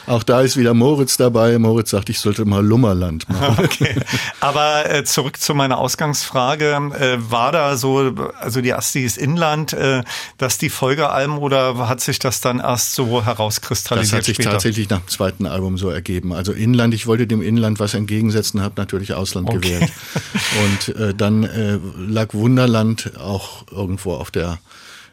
[0.07, 1.59] Auch da ist wieder Moritz dabei.
[1.59, 3.65] Moritz sagt, ich sollte mal Lummerland machen.
[3.65, 3.97] Okay.
[4.41, 6.91] Aber äh, zurück zu meiner Ausgangsfrage.
[6.99, 10.03] Äh, war da so, also die Astis Inland, äh,
[10.39, 14.13] dass die Folgealben oder hat sich das dann erst so herauskristallisiert?
[14.13, 14.51] Das hat sich später?
[14.53, 16.33] tatsächlich nach dem zweiten Album so ergeben.
[16.33, 19.59] Also Inland, ich wollte dem Inland was entgegensetzen, habe natürlich Ausland okay.
[19.59, 19.93] gewählt.
[20.87, 24.59] Und äh, dann äh, lag Wunderland auch irgendwo auf der,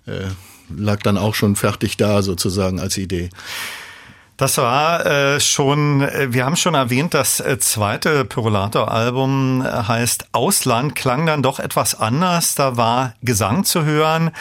[0.05, 0.25] äh,
[0.75, 3.29] lag dann auch schon fertig da sozusagen als Idee.
[4.43, 10.25] Das war äh, schon, äh, wir haben schon erwähnt, das äh, zweite Pyrolator-Album äh, heißt
[10.33, 12.53] Ausland, klang dann doch etwas anders.
[12.53, 14.31] Da war Gesang zu hören.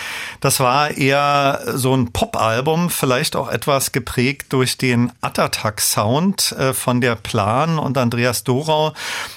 [0.40, 7.14] Das war eher so ein Pop-Album, vielleicht auch etwas geprägt durch den Attatak-Sound von der
[7.14, 8.94] Plan und Andreas Dorau.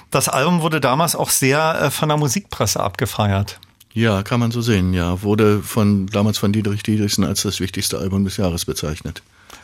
[0.10, 3.60] Das Album wurde damals auch sehr von der Musikpresse abgefeiert.
[3.94, 5.22] Ja, kann man so sehen, ja.
[5.22, 9.22] Wurde von, damals von Dietrich Dietrichsen als das wichtigste Album des Jahres bezeichnet.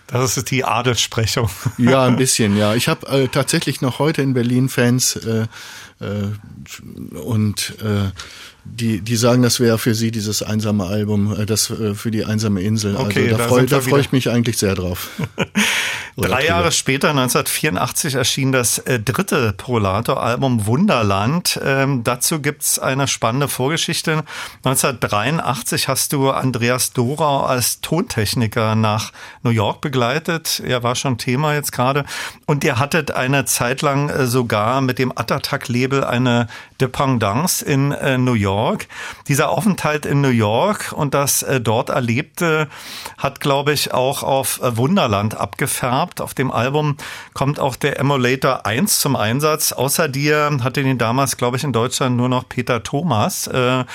[0.07, 1.49] Das ist die Adelssprechung.
[1.77, 2.75] Ja, ein bisschen, ja.
[2.75, 5.47] Ich habe äh, tatsächlich noch heute in Berlin Fans äh,
[5.99, 8.11] äh, und äh,
[8.63, 12.25] die, die sagen, das wäre für sie dieses einsame Album, äh, das äh, für die
[12.25, 12.95] einsame Insel.
[12.95, 15.09] Okay, also da, da freue da freu ich mich eigentlich sehr drauf.
[16.17, 21.59] Drei Jahre später, 1984, erschien das äh, dritte Prolator-Album Wunderland.
[21.63, 24.23] Ähm, dazu gibt's eine spannende Vorgeschichte.
[24.63, 30.61] 1983 hast du Andreas Dorau als Tontechniker nach New York begleitet.
[30.65, 32.03] Er war schon Thema jetzt gerade.
[32.45, 36.47] Und ihr hattet eine Zeit lang äh, sogar mit dem Attatak-Label eine
[36.81, 38.87] Dependance in äh, New York.
[39.27, 42.67] Dieser Aufenthalt in New York und das äh, dort Erlebte
[43.17, 46.19] hat, glaube ich, auch auf äh, Wunderland abgefärbt.
[46.19, 46.97] Auf dem Album
[47.33, 49.71] kommt auch der Emulator 1 zum Einsatz.
[49.71, 53.47] Außer dir hatte den damals, glaube ich, in Deutschland nur noch Peter Thomas.
[53.47, 53.85] Äh,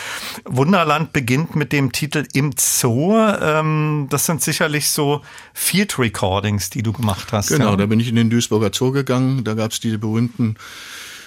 [0.44, 3.16] Wunderland beginnt mit dem Titel Im Zoo.
[3.16, 5.22] Ähm, das sind sicherlich so
[5.52, 7.48] Field Recordings, die du gemacht hast.
[7.48, 7.76] Genau, ja.
[7.76, 9.42] da bin ich in den Duisburger Zoo gegangen.
[9.44, 10.56] Da gab es diese berühmten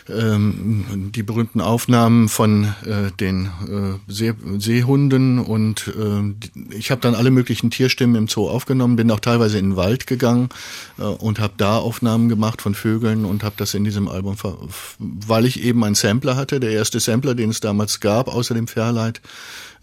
[0.09, 7.15] ähm, die berühmten Aufnahmen von äh, den äh, See Seehunden und äh, ich habe dann
[7.15, 10.49] alle möglichen Tierstimmen im Zoo aufgenommen, bin auch teilweise in den Wald gegangen
[10.97, 14.35] äh, und habe da Aufnahmen gemacht von Vögeln und habe das in diesem Album,
[14.99, 18.67] weil ich eben einen Sampler hatte, der erste Sampler, den es damals gab, außer dem
[18.67, 19.21] Fairlight,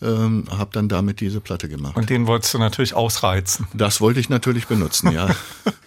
[0.03, 1.97] ähm, habe dann damit diese Platte gemacht.
[1.97, 3.67] Und den wolltest du natürlich ausreizen.
[3.73, 5.29] Das wollte ich natürlich benutzen, ja.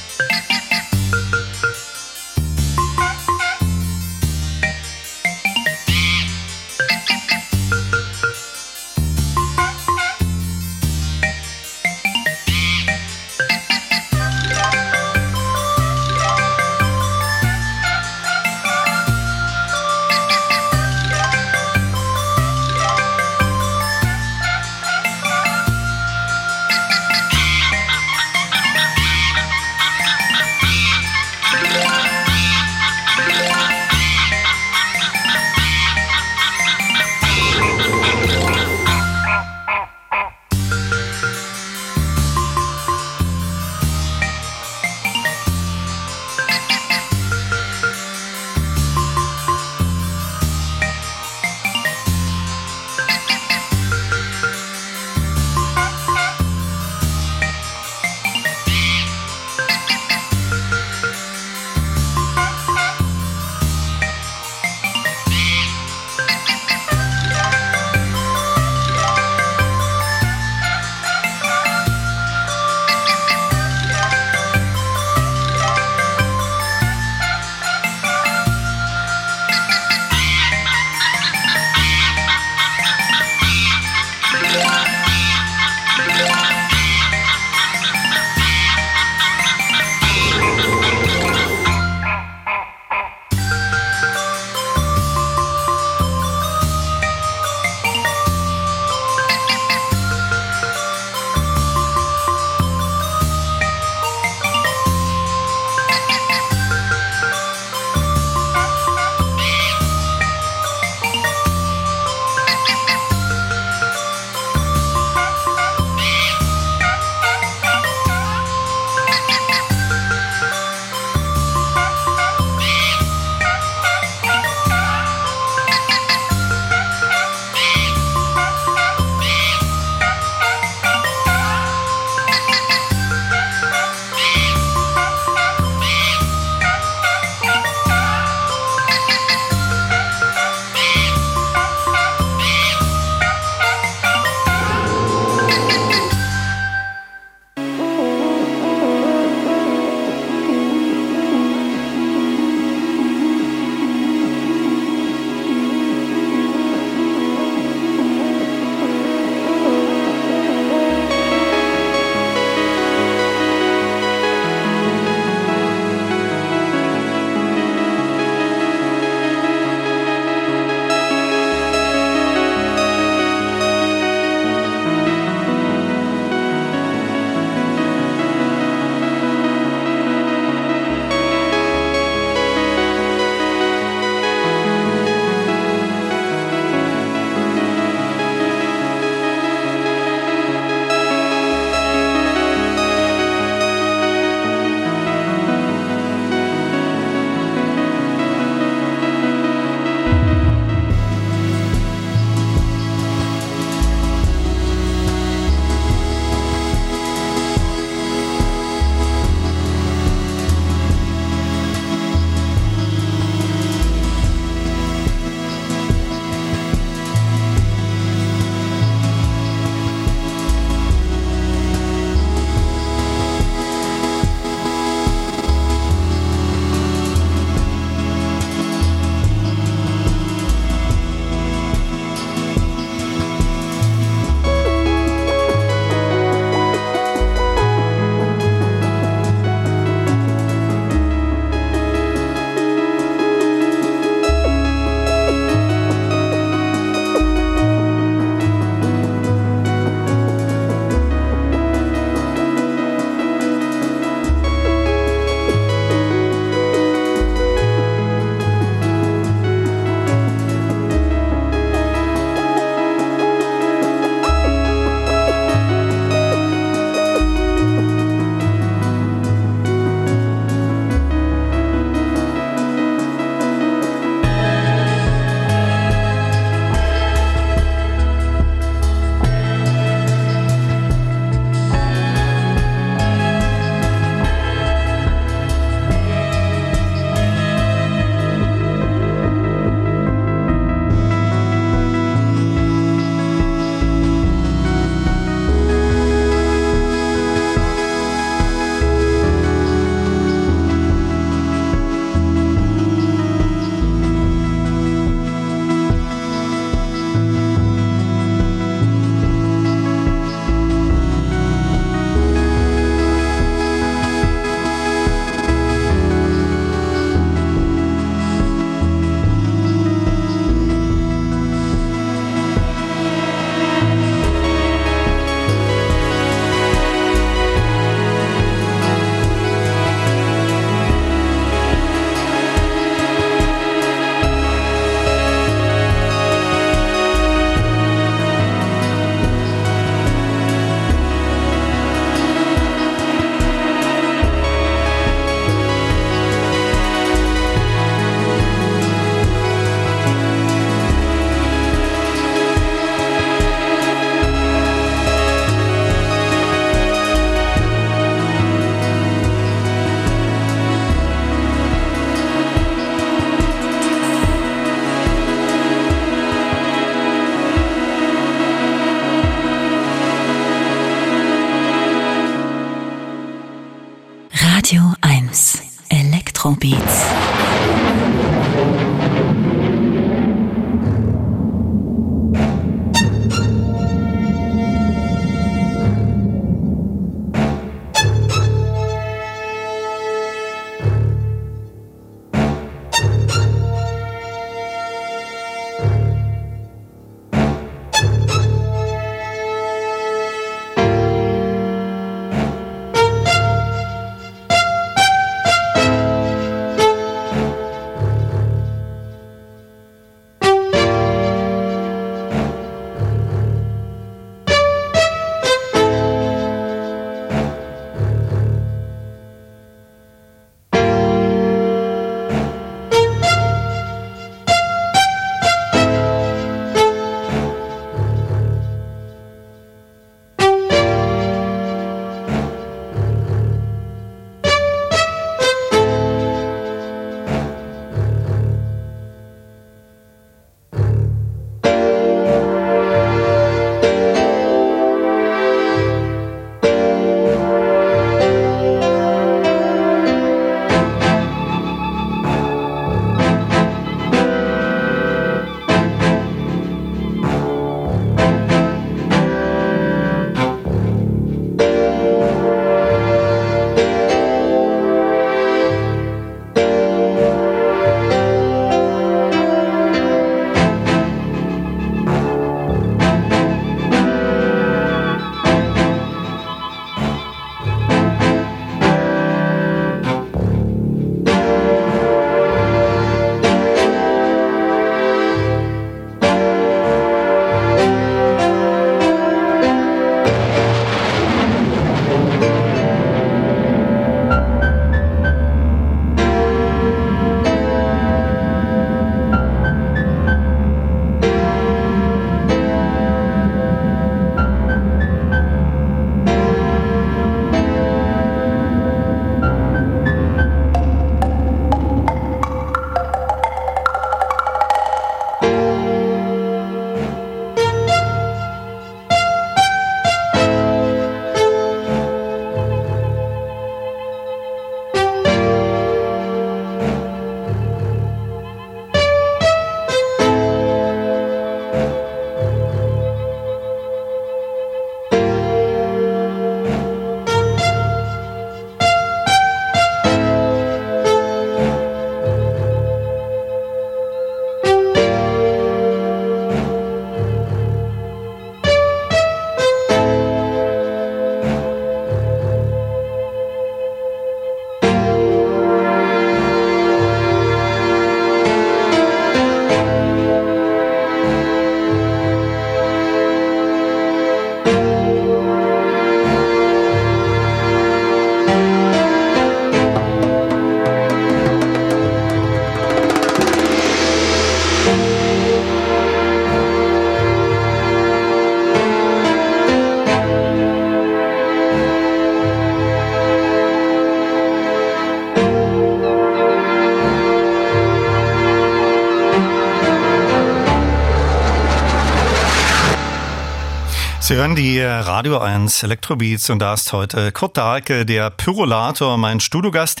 [594.32, 599.40] Sie hören die Radio 1 Elektrobeats und da ist heute Kurt Dahlke, der Pyrolator, mein
[599.40, 600.00] Studiogast.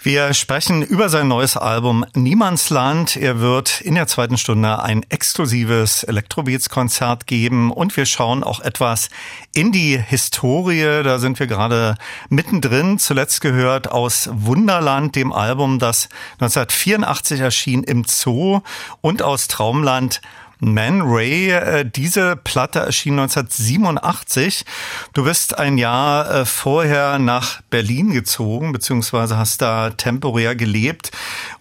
[0.00, 3.16] Wir sprechen über sein neues Album Niemandsland.
[3.16, 9.10] Er wird in der zweiten Stunde ein exklusives Elektrobeats-Konzert geben und wir schauen auch etwas
[9.52, 11.02] in die Historie.
[11.02, 11.96] Da sind wir gerade
[12.30, 12.98] mittendrin.
[12.98, 16.08] Zuletzt gehört aus Wunderland, dem Album, das
[16.40, 18.62] 1984 erschien im Zoo
[19.02, 20.22] und aus Traumland
[20.60, 21.50] man Ray.
[21.50, 24.64] Äh, diese Platte erschien 1987.
[25.12, 31.10] Du bist ein Jahr äh, vorher nach Berlin gezogen, beziehungsweise hast da temporär gelebt.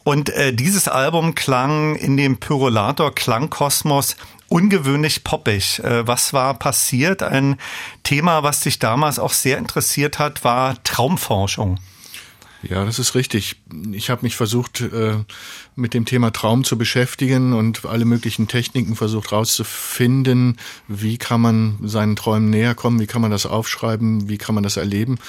[0.04, 4.16] Und äh, dieses Album klang in dem Pyrolator Klangkosmos
[4.50, 5.82] ungewöhnlich poppig.
[5.84, 7.22] Was war passiert?
[7.22, 7.58] Ein
[8.04, 11.80] Thema, was dich damals auch sehr interessiert hat, war Traumforschung.
[12.64, 13.58] Ja, das ist richtig.
[13.92, 15.18] Ich habe mich versucht, äh,
[15.76, 20.58] mit dem Thema Traum zu beschäftigen und alle möglichen Techniken versucht rauszufinden.
[20.88, 23.00] Wie kann man seinen Träumen näher kommen?
[23.00, 24.28] Wie kann man das aufschreiben?
[24.28, 25.20] Wie kann man das erleben?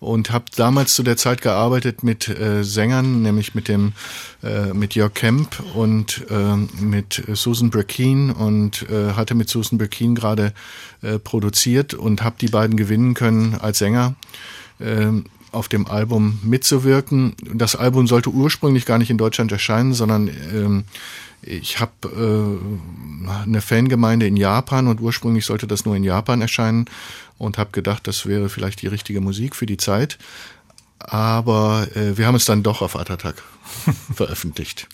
[0.00, 3.92] Und habe damals zu der Zeit gearbeitet mit äh, Sängern, nämlich mit dem
[4.42, 6.26] äh, mit Jörg Kemp und
[6.80, 10.52] mit Susan Brakin und hatte mit Susan Brakin gerade
[11.24, 14.14] produziert und habe die beiden gewinnen können als Sänger.
[15.52, 17.34] Auf dem Album mitzuwirken.
[17.54, 20.84] Das Album sollte ursprünglich gar nicht in Deutschland erscheinen, sondern ähm,
[21.42, 26.86] ich habe äh, eine Fangemeinde in Japan und ursprünglich sollte das nur in Japan erscheinen
[27.38, 30.18] und habe gedacht, das wäre vielleicht die richtige Musik für die Zeit.
[30.98, 33.42] Aber äh, wir haben es dann doch auf Atatak
[34.14, 34.88] veröffentlicht.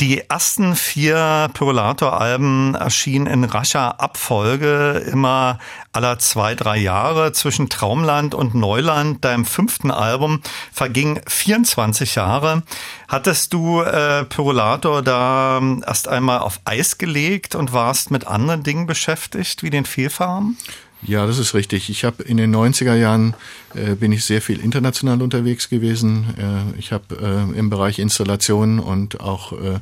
[0.00, 5.58] Die ersten vier Pyrolator-Alben erschienen in rascher Abfolge, immer
[5.92, 7.32] aller zwei, drei Jahre.
[7.32, 10.40] Zwischen Traumland und Neuland, deinem fünften Album,
[10.72, 12.62] vergingen 24 Jahre.
[13.08, 18.86] Hattest du äh, Pyrolator da erst einmal auf Eis gelegt und warst mit anderen Dingen
[18.86, 20.56] beschäftigt, wie den Fehlfarben?
[21.02, 21.88] Ja, das ist richtig.
[21.88, 23.34] Ich habe in den 90er Jahren
[23.74, 26.26] äh, bin ich sehr viel international unterwegs gewesen.
[26.36, 27.16] Äh, ich habe
[27.54, 29.78] äh, im Bereich Installationen und auch äh,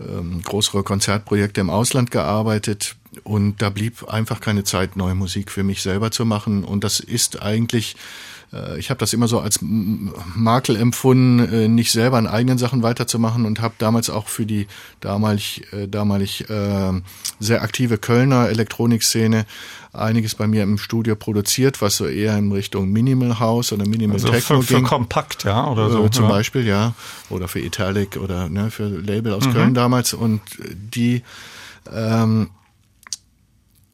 [0.00, 5.62] ähm, größere Konzertprojekte im Ausland gearbeitet und da blieb einfach keine Zeit, neue Musik für
[5.62, 6.64] mich selber zu machen.
[6.64, 7.94] Und das ist eigentlich
[8.78, 13.46] ich habe das immer so als Makel empfunden, äh, nicht selber an eigenen Sachen weiterzumachen
[13.46, 14.66] und habe damals auch für die
[15.00, 16.92] damalig, äh, damalig äh,
[17.40, 19.46] sehr aktive Kölner Elektronikszene
[19.92, 24.16] einiges bei mir im Studio produziert, was so eher in Richtung Minimal House oder Minimal
[24.16, 24.84] also Techno für, für ging.
[24.84, 26.04] Kompakt, ja, oder so.
[26.04, 26.30] Äh, zum ja.
[26.30, 26.94] Beispiel, ja.
[27.30, 29.52] Oder für Italic oder ne, für Label aus Mhm.
[29.52, 30.14] Köln damals.
[30.14, 30.40] Und
[30.72, 31.22] die
[31.92, 32.50] ähm,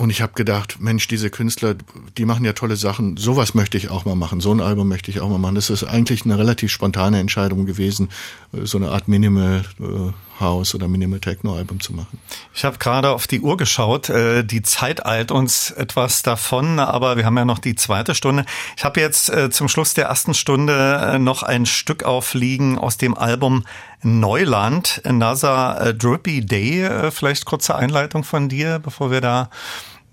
[0.01, 1.75] und ich habe gedacht, Mensch, diese Künstler,
[2.17, 3.19] die machen ja tolle Sachen.
[3.19, 4.41] Sowas möchte ich auch mal machen.
[4.41, 5.57] So ein Album möchte ich auch mal machen.
[5.57, 8.09] Das ist eigentlich eine relativ spontane Entscheidung gewesen,
[8.55, 12.19] äh, so eine Art Minimal äh, House oder Minimal Techno Album zu machen.
[12.55, 14.09] Ich habe gerade auf die Uhr geschaut.
[14.09, 18.47] Äh, Die Zeit eilt uns etwas davon, aber wir haben ja noch die zweite Stunde.
[18.79, 23.65] Ich habe jetzt zum Schluss der ersten Stunde noch ein Stück aufliegen aus dem Album
[24.03, 27.11] Neuland, äh, Drippy Day.
[27.11, 29.51] Vielleicht kurze Einleitung von dir, bevor wir da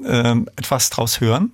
[0.03, 1.53] ähm, etwas draus hören.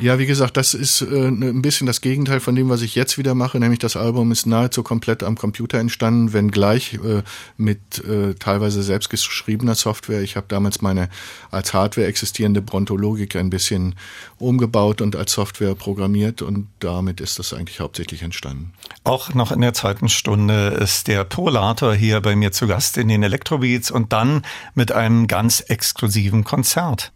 [0.00, 3.18] Ja, wie gesagt, das ist äh, ein bisschen das Gegenteil von dem, was ich jetzt
[3.18, 7.22] wieder mache, nämlich das Album ist nahezu komplett am Computer entstanden, wenngleich äh,
[7.58, 10.22] mit äh, teilweise selbstgeschriebener Software.
[10.22, 11.10] Ich habe damals meine
[11.50, 13.94] als Hardware existierende Brontologik ein bisschen
[14.38, 18.72] umgebaut und als Software programmiert und damit ist das eigentlich hauptsächlich entstanden.
[19.04, 23.08] Auch noch in der zweiten Stunde ist der Polator hier bei mir zu Gast in
[23.08, 24.42] den Electrobeats und dann
[24.74, 27.12] mit einem ganz exklusiven Konzert.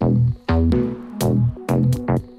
[1.69, 2.36] Thank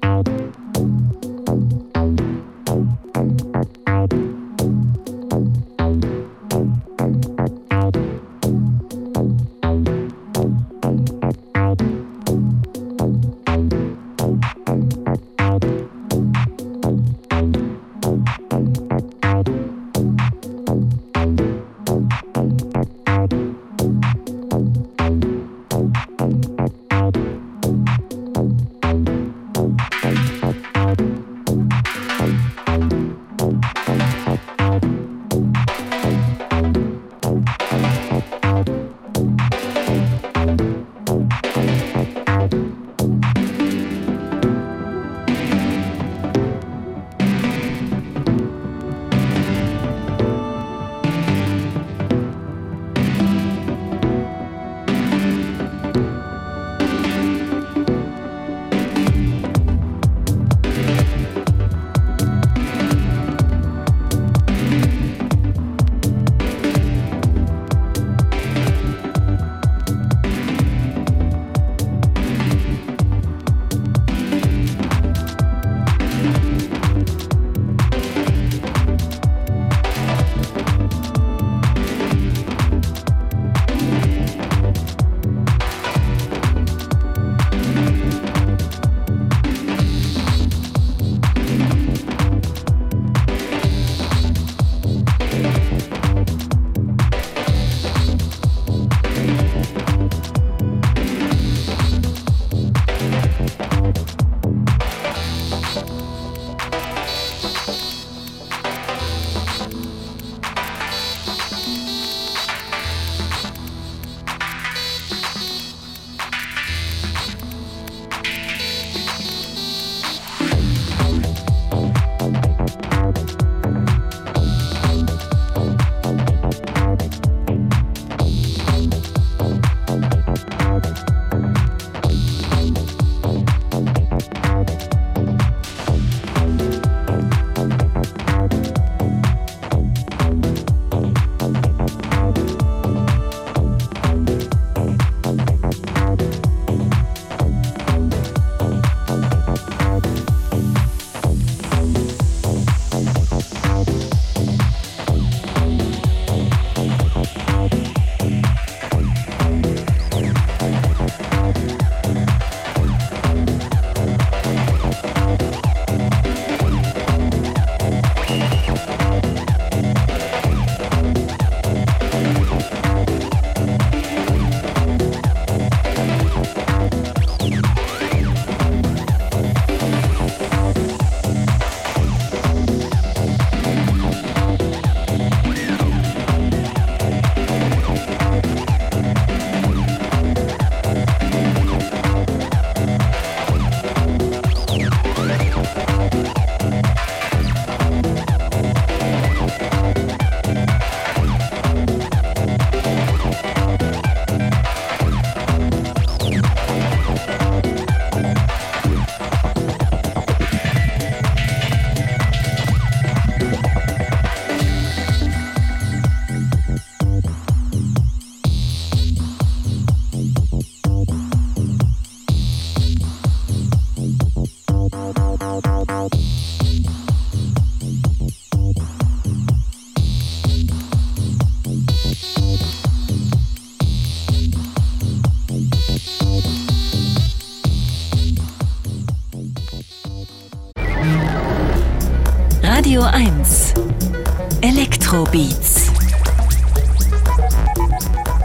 [245.08, 245.90] Elektrobeats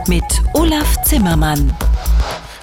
[0.08, 1.76] mit Olaf Zimmermann.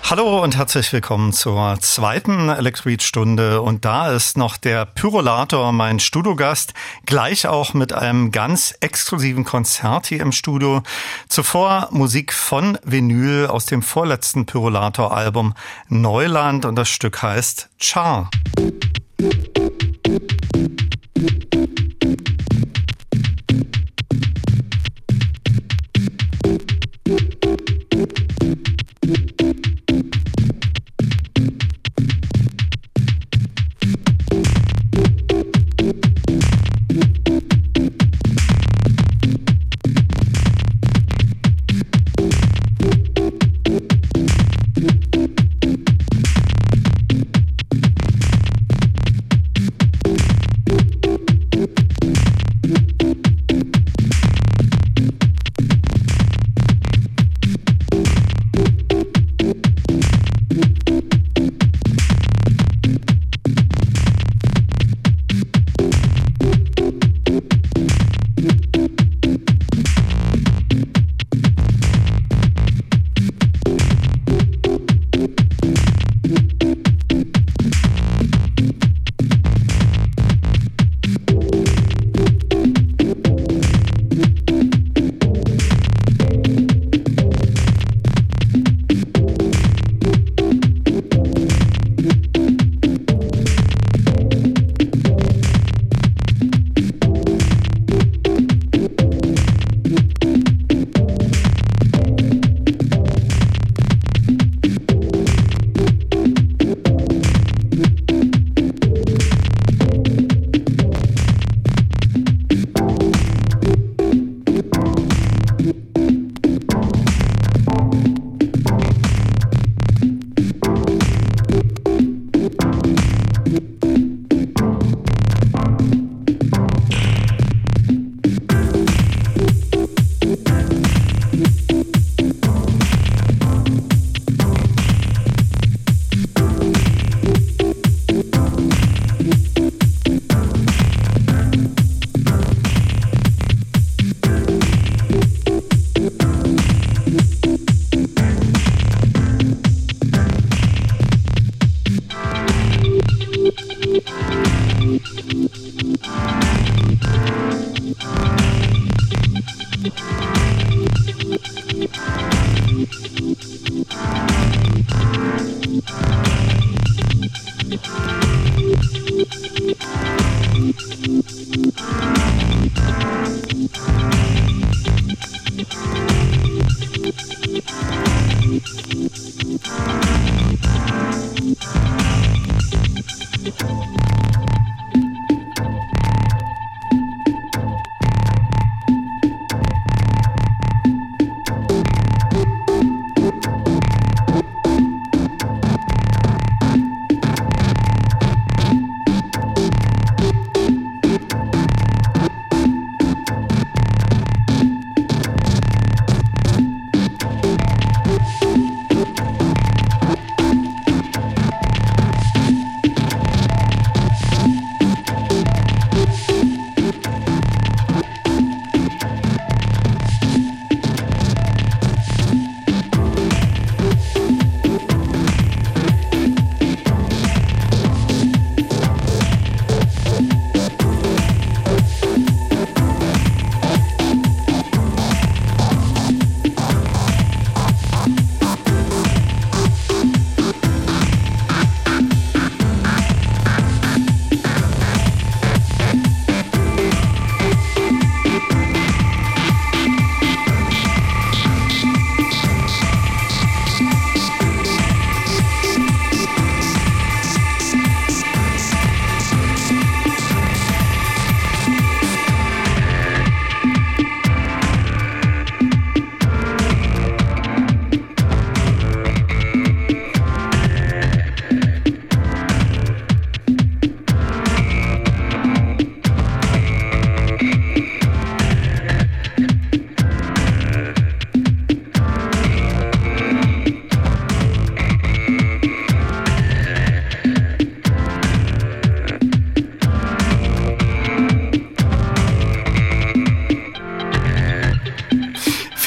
[0.05, 3.61] Hallo und herzlich willkommen zur zweiten Electrobeat-Stunde.
[3.61, 6.73] Und da ist noch der Pyrolator mein Studiogast,
[7.05, 10.83] gleich auch mit einem ganz exklusiven Konzert hier im Studio.
[11.29, 15.53] Zuvor Musik von Vinyl aus dem vorletzten Pyrolator-Album
[15.91, 18.31] Neuland und das Stück heißt Char.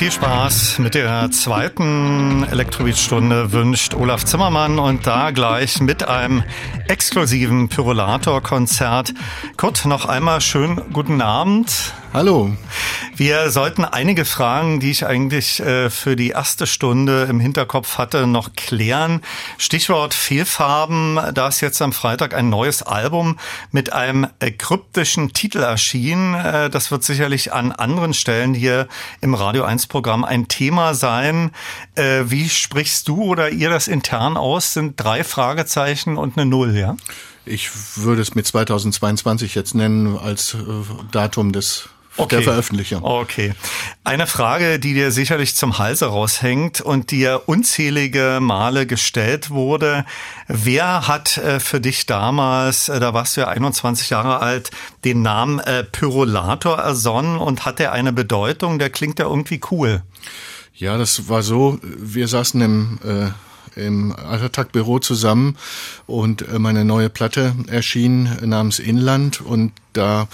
[0.04, 6.43] Viel Spaß mit der zweiten Elektrobeat-Stunde wünscht Olaf Zimmermann und da gleich mit einem
[6.89, 9.14] exklusiven Pyrolator-Konzert.
[9.56, 11.93] Kurt, noch einmal schön guten Abend.
[12.14, 12.51] Hallo.
[13.16, 18.28] Wir sollten einige Fragen, die ich eigentlich äh, für die erste Stunde im Hinterkopf hatte,
[18.28, 19.22] noch klären.
[19.58, 21.20] Stichwort Fehlfarben.
[21.34, 23.39] Da ist jetzt am Freitag ein neues Album
[23.72, 26.36] mit einem äh, kryptischen Titel erschienen.
[26.36, 28.88] Äh, das wird sicherlich an anderen Stellen hier
[29.22, 31.52] im Radio 1 Programm ein Thema sein.
[31.94, 34.74] Äh, wie sprichst du oder ihr das intern aus?
[34.74, 36.98] Sind drei Fragezeichen und eine Null, ja?
[37.46, 40.58] Ich würde es mit 2022 jetzt nennen als äh,
[41.12, 42.36] Datum des Okay.
[42.36, 43.03] Der Veröffentlichung.
[43.03, 43.53] Okay.
[44.03, 50.05] Eine Frage, die dir sicherlich zum Halse raushängt und dir unzählige Male gestellt wurde.
[50.47, 54.70] Wer hat äh, für dich damals, äh, da warst du ja 21 Jahre alt,
[55.03, 58.78] den Namen äh, Pyrolator ersonnen und hat der eine Bedeutung?
[58.78, 60.03] Der klingt ja irgendwie cool.
[60.76, 63.32] Ja, das war so, wir saßen im äh
[63.76, 65.57] im Attack-Büro zusammen
[66.05, 70.28] und meine neue Platte erschien namens Inland und da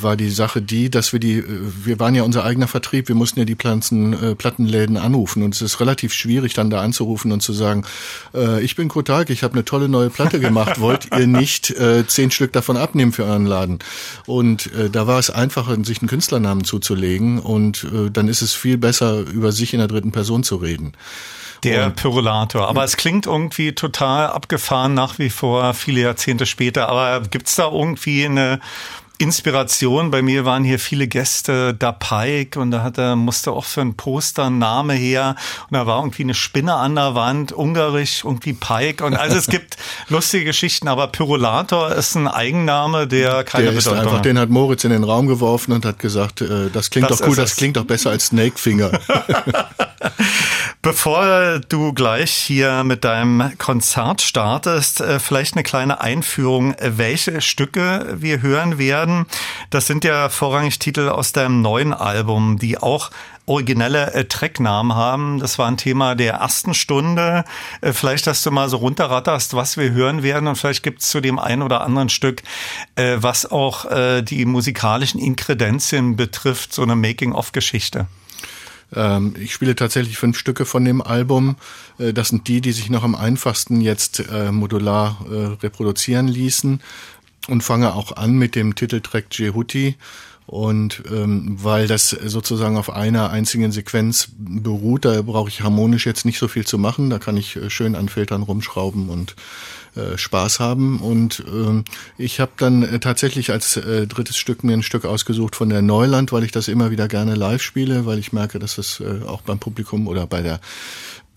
[0.00, 1.44] war die Sache die, dass wir die, äh,
[1.84, 5.54] wir waren ja unser eigener Vertrieb, wir mussten ja die Pflanzen, äh, Plattenläden anrufen und
[5.54, 7.84] es ist relativ schwierig dann da anzurufen und zu sagen,
[8.34, 12.06] äh, ich bin Kotak, ich habe eine tolle neue Platte gemacht, wollt ihr nicht äh,
[12.06, 13.78] zehn Stück davon abnehmen für euren Laden?
[14.26, 18.54] Und äh, da war es einfacher, sich einen Künstlernamen zuzulegen und äh, dann ist es
[18.54, 20.92] viel besser, über sich in der dritten Person zu reden.
[21.64, 22.68] Der und, Pyrolator.
[22.68, 26.88] Aber es klingt irgendwie total abgefahren nach wie vor, viele Jahrzehnte später.
[26.88, 28.60] Aber gibt's da irgendwie eine
[29.18, 30.10] Inspiration.
[30.10, 33.80] Bei mir waren hier viele Gäste, da Pike und da hat er, musste auch für
[33.80, 35.34] ein Poster ein Name her
[35.68, 39.46] und da war irgendwie eine Spinne an der Wand, ungarisch, irgendwie Pike und also es
[39.48, 39.76] gibt
[40.08, 44.24] lustige Geschichten, aber Pyrolator ist ein Eigenname, der keine der Bedeutung einfach, hat.
[44.24, 47.28] Den hat Moritz in den Raum geworfen und hat gesagt, äh, das klingt das doch
[47.28, 48.92] cool, das klingt doch besser als Snakefinger.
[50.80, 58.16] Bevor du gleich hier mit deinem Konzert startest, äh, vielleicht eine kleine Einführung, welche Stücke
[58.18, 59.07] wir hören werden.
[59.70, 63.10] Das sind ja vorrangig Titel aus deinem neuen Album, die auch
[63.46, 65.38] originelle äh, Tracknamen haben.
[65.38, 67.44] Das war ein Thema der ersten Stunde.
[67.80, 71.08] Äh, vielleicht, dass du mal so runterratterst, was wir hören werden und vielleicht gibt es
[71.08, 72.42] zu dem einen oder anderen Stück,
[72.96, 73.86] was auch
[74.22, 78.06] die musikalischen Inkredenzien betrifft, so eine Making-of-Geschichte.
[78.94, 81.56] Ähm, ich spiele tatsächlich fünf Stücke von dem Album.
[81.98, 86.80] Äh, das sind die, die sich noch am einfachsten jetzt äh, modular äh, reproduzieren ließen
[87.48, 89.96] und fange auch an mit dem Titeltrack Jehuti.
[90.46, 96.24] Und ähm, weil das sozusagen auf einer einzigen Sequenz beruht, da brauche ich harmonisch jetzt
[96.24, 97.10] nicht so viel zu machen.
[97.10, 99.36] Da kann ich äh, schön an Filtern rumschrauben und
[99.94, 101.00] äh, Spaß haben.
[101.00, 101.82] Und äh,
[102.16, 105.82] ich habe dann äh, tatsächlich als äh, drittes Stück mir ein Stück ausgesucht von der
[105.82, 109.26] Neuland, weil ich das immer wieder gerne live spiele, weil ich merke, dass das äh,
[109.26, 110.60] auch beim Publikum oder bei der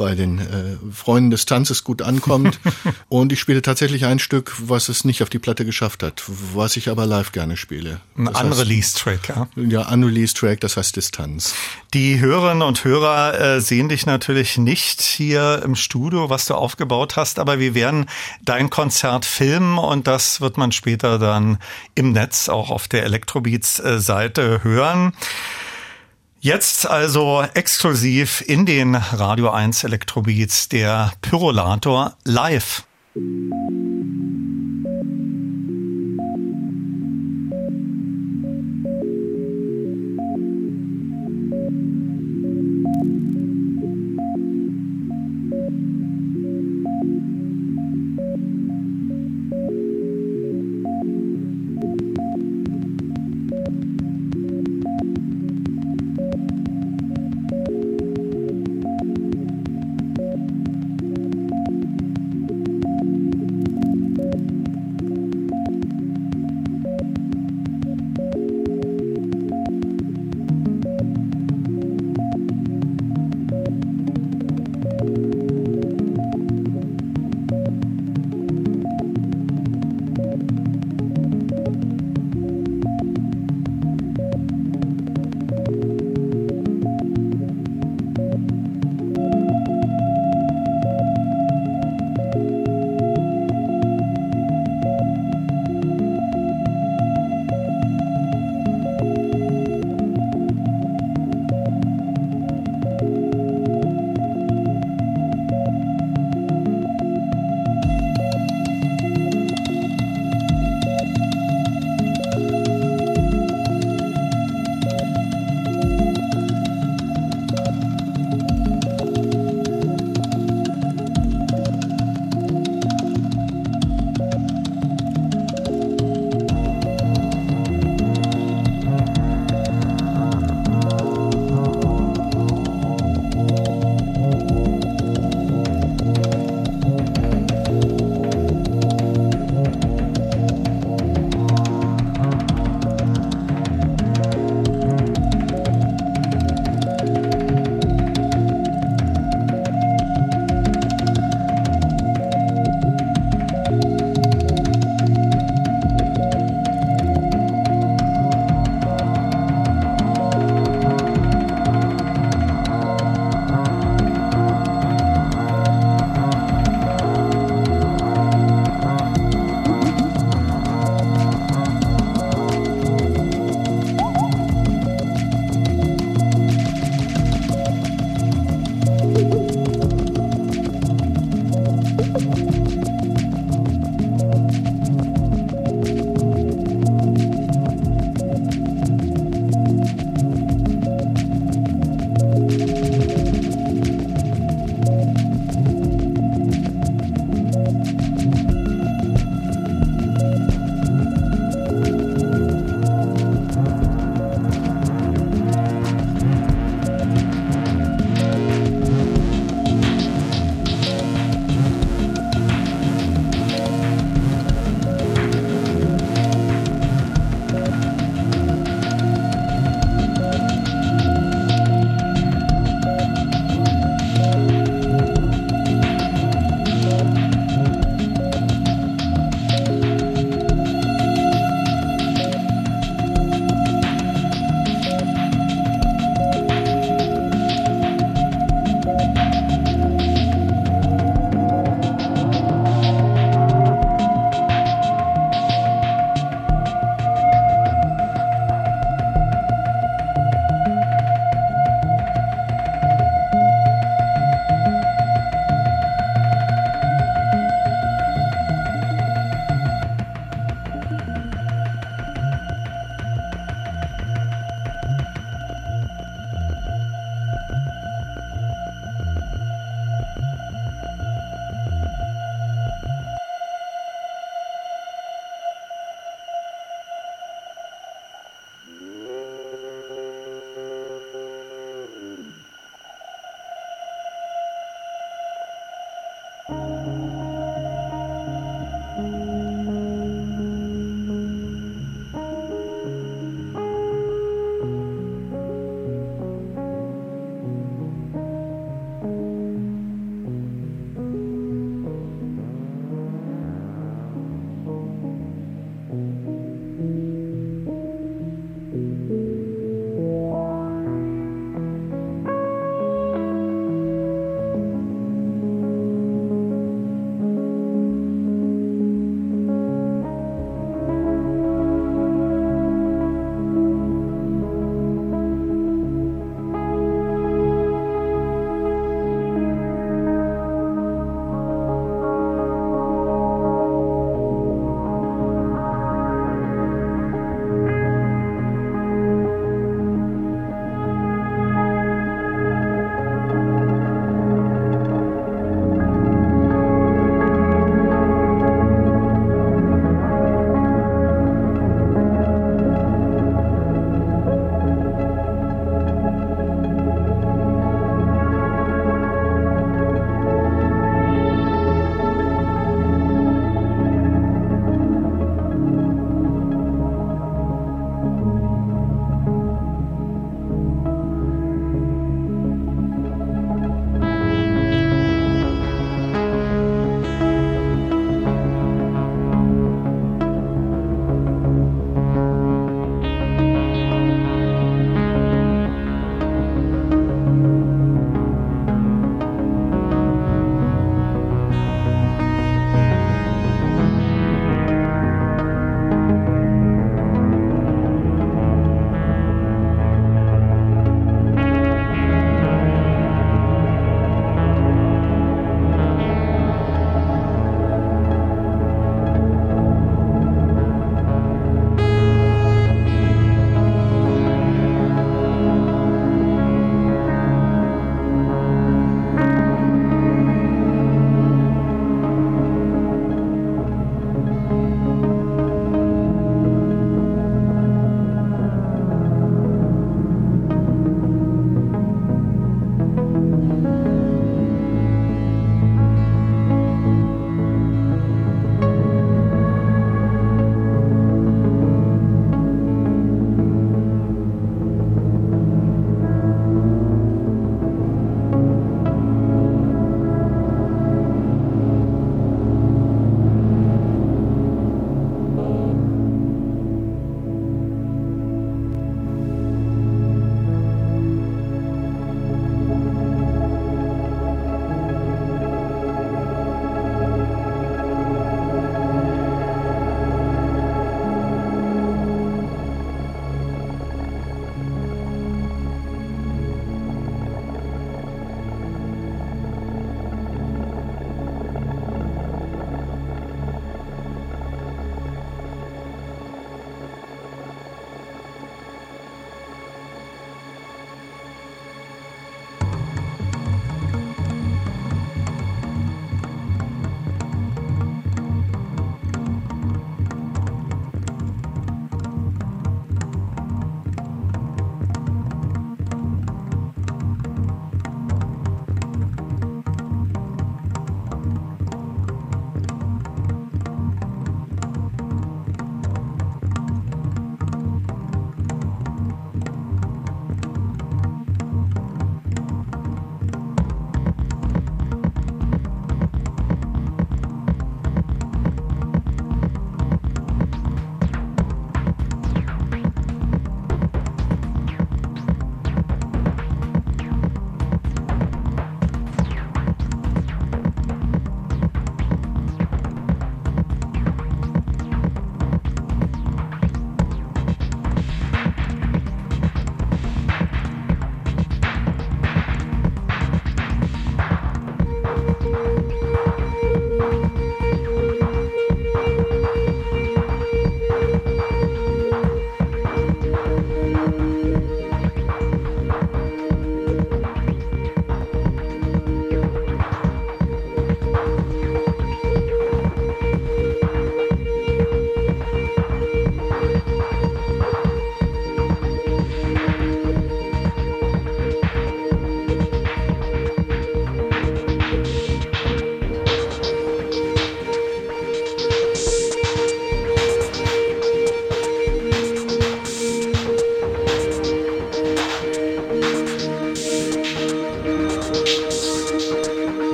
[0.00, 2.58] bei den äh, Freunden des Tanzes gut ankommt.
[3.10, 6.22] und ich spiele tatsächlich ein Stück, was es nicht auf die Platte geschafft hat,
[6.54, 8.00] was ich aber live gerne spiele.
[8.16, 9.48] Ein Unreleased-Track, ja?
[9.56, 11.54] Ja, Unreleased-Track, das heißt Distanz.
[11.92, 17.16] Die Hörerinnen und Hörer äh, sehen dich natürlich nicht hier im Studio, was du aufgebaut
[17.16, 18.06] hast, aber wir werden
[18.42, 21.58] dein Konzert filmen und das wird man später dann
[21.94, 25.12] im Netz auch auf der Electrobeats-Seite hören.
[26.42, 32.82] Jetzt also exklusiv in den Radio 1 Elektrobeats der Pyrolator live.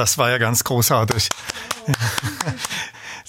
[0.00, 1.28] Das war ja ganz großartig.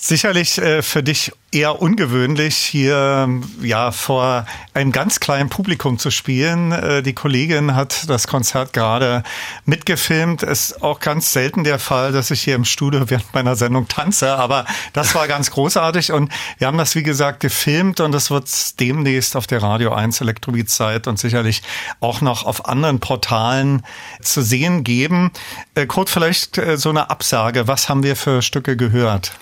[0.03, 3.29] Sicherlich äh, für dich eher ungewöhnlich, hier
[3.61, 6.71] ja vor einem ganz kleinen Publikum zu spielen.
[6.71, 9.21] Äh, die Kollegin hat das Konzert gerade
[9.65, 10.41] mitgefilmt.
[10.41, 14.35] Ist auch ganz selten der Fall, dass ich hier im Studio während meiner Sendung tanze,
[14.37, 18.49] aber das war ganz großartig und wir haben das wie gesagt gefilmt und das wird
[18.79, 21.61] demnächst auf der Radio 1 Elektrobeat-Zeit und sicherlich
[21.99, 23.83] auch noch auf anderen Portalen
[24.19, 25.29] zu sehen geben.
[25.75, 27.67] Äh, Kurt, vielleicht äh, so eine Absage.
[27.67, 29.33] Was haben wir für Stücke gehört?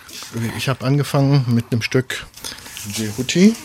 [0.57, 2.27] Ich habe angefangen mit einem Stück
[2.93, 3.55] Jehuti.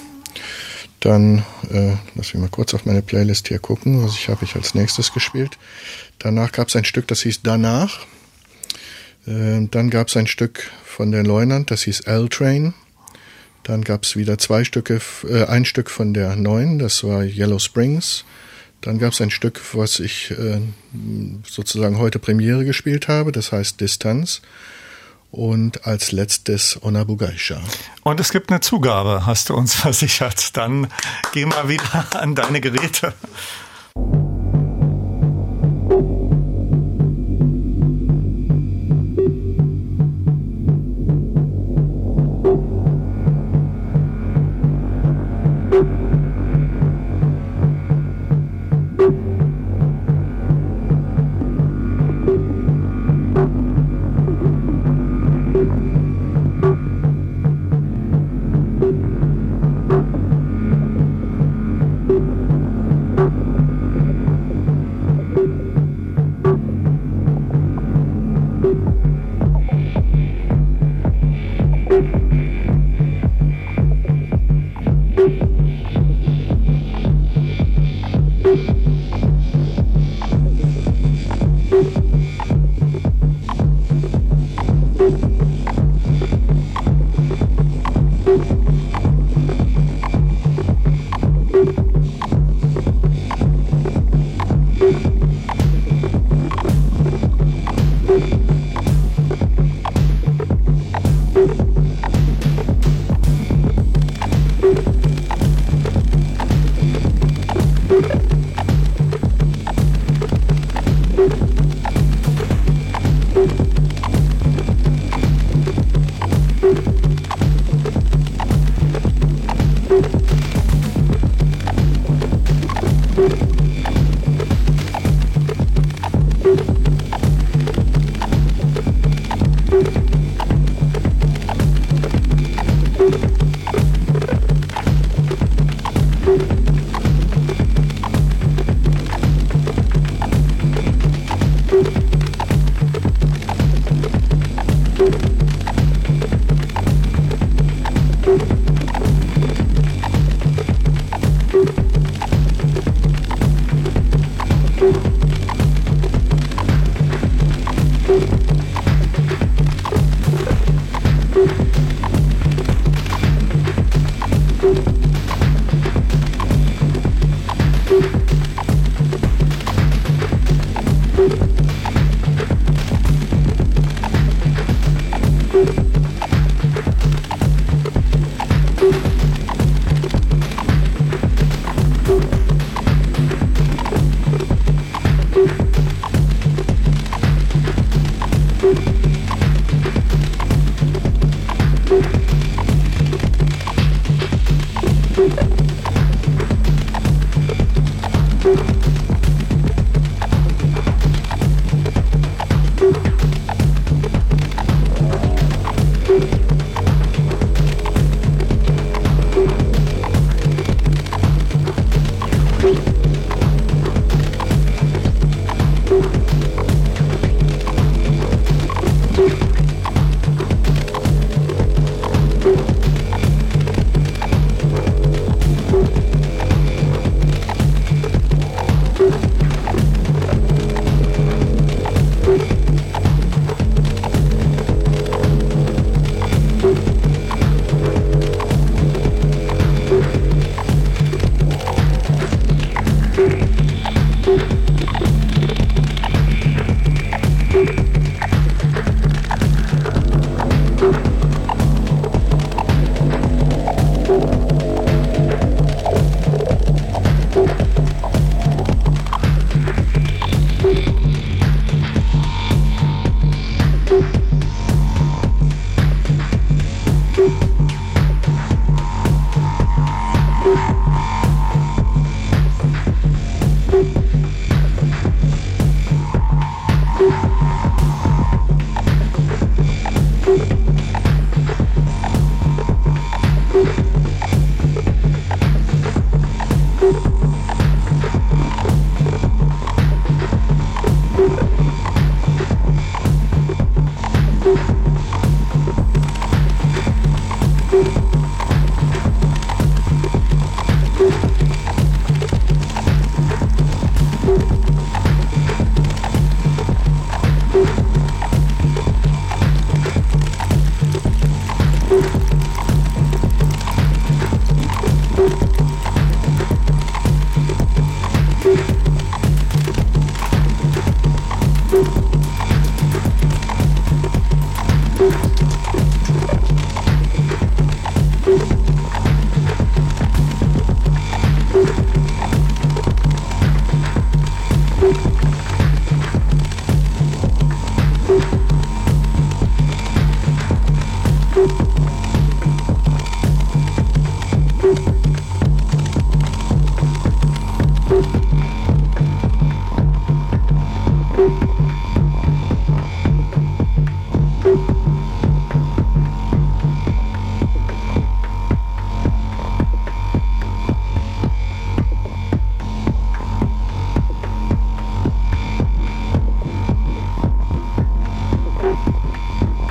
[1.01, 4.55] Dann, äh, lass mich mal kurz auf meine Playlist hier gucken, was ich habe ich
[4.55, 5.59] als nächstes gespielt.
[6.19, 8.07] Danach gab es ein Stück, das hieß Danach.
[9.27, 12.73] Äh, dann gab es ein Stück von der Leunand, das hieß L-Train.
[13.63, 17.59] Dann gab es wieder zwei Stücke, äh, ein Stück von der neuen, das war Yellow
[17.59, 18.25] Springs.
[18.81, 20.61] Dann gab es ein Stück, was ich äh,
[21.47, 24.41] sozusagen heute Premiere gespielt habe, das heißt Distanz
[25.35, 27.61] und als letztes Onabugaisha.
[28.03, 30.57] Und es gibt eine Zugabe, hast du uns versichert.
[30.57, 30.89] Dann
[31.33, 33.13] geh mal wieder an deine Geräte.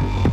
[0.03, 0.32] you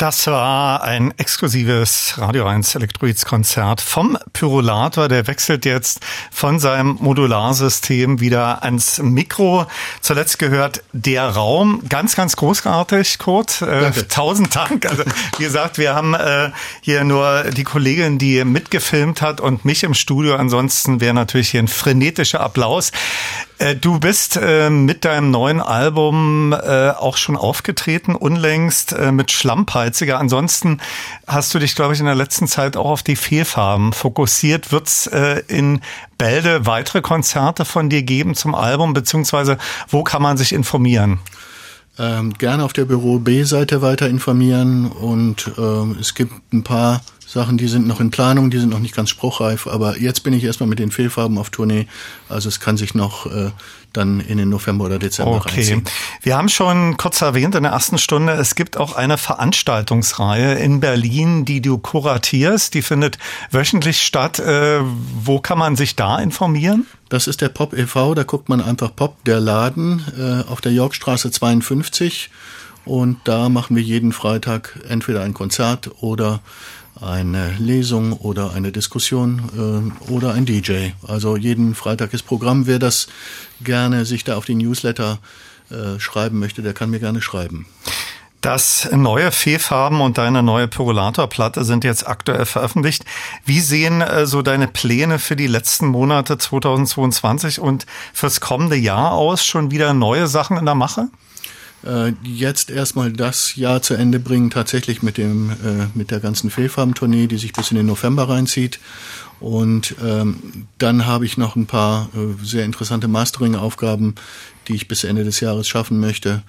[0.00, 5.08] Das war ein exklusives Radio 1 Elektroids Konzert vom Pyrolator.
[5.08, 6.00] Der wechselt jetzt
[6.30, 9.66] von seinem Modularsystem wieder ans Mikro.
[10.00, 11.82] Zuletzt gehört der Raum.
[11.86, 13.60] Ganz, ganz großartig, Kurt.
[13.60, 14.86] Äh, tausend Dank.
[14.86, 15.02] Also,
[15.36, 16.50] wie gesagt, wir haben äh,
[16.80, 20.36] hier nur die Kollegin, die mitgefilmt hat und mich im Studio.
[20.36, 22.90] Ansonsten wäre natürlich hier ein frenetischer Applaus.
[23.60, 29.30] Äh, du bist äh, mit deinem neuen Album äh, auch schon aufgetreten, unlängst mit
[29.90, 30.18] Schlammpeiziger.
[30.18, 30.78] Ansonsten
[31.26, 34.72] hast du dich, glaube ich, in der letzten Zeit auch auf die Fehlfarben fokussiert.
[34.72, 35.80] Wird's äh, in
[36.18, 39.58] Bälde weitere Konzerte von dir geben zum Album, beziehungsweise
[39.88, 41.18] wo kann man sich informieren?
[41.98, 47.58] Ähm, gerne auf der Büro B-Seite weiter informieren und äh, es gibt ein paar Sachen,
[47.58, 50.42] die sind noch in Planung, die sind noch nicht ganz spruchreif, aber jetzt bin ich
[50.42, 51.86] erstmal mit den Fehlfarben auf Tournee.
[52.28, 53.50] Also es kann sich noch äh,
[53.92, 55.56] dann in den November oder Dezember okay.
[55.56, 55.84] reinziehen.
[56.22, 60.80] Wir haben schon kurz erwähnt in der ersten Stunde, es gibt auch eine Veranstaltungsreihe in
[60.80, 62.74] Berlin, die du kuratierst.
[62.74, 63.18] Die findet
[63.50, 64.38] wöchentlich statt.
[64.38, 66.86] Äh, wo kann man sich da informieren?
[67.08, 70.72] Das ist der Pop e.V., da guckt man einfach Pop, der Laden äh, auf der
[70.72, 72.30] Yorkstraße 52
[72.84, 76.40] und da machen wir jeden Freitag entweder ein Konzert oder
[77.00, 80.90] eine Lesung oder eine Diskussion äh, oder ein DJ.
[81.06, 82.66] Also jeden Freitag ist Programm.
[82.66, 83.08] Wer das
[83.62, 85.18] gerne sich da auf die Newsletter
[85.70, 87.66] äh, schreiben möchte, der kann mir gerne schreiben.
[88.40, 93.04] Das neue Fehlfarben und deine neue Pyrolator-Platte sind jetzt aktuell veröffentlicht.
[93.44, 97.84] Wie sehen äh, so deine Pläne für die letzten Monate 2022 und
[98.14, 99.44] fürs kommende Jahr aus?
[99.44, 101.08] Schon wieder neue Sachen in der Mache?
[101.84, 106.50] Äh, jetzt erstmal das Jahr zu Ende bringen, tatsächlich mit dem äh, mit der ganzen
[106.50, 108.80] Fehlfarben-Tournee, die sich bis in den November reinzieht.
[109.40, 114.14] Und ähm, dann habe ich noch ein paar äh, sehr interessante Mastering-Aufgaben,
[114.68, 116.42] die ich bis Ende des Jahres schaffen möchte.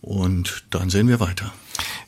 [0.00, 1.52] Und dann sehen wir weiter.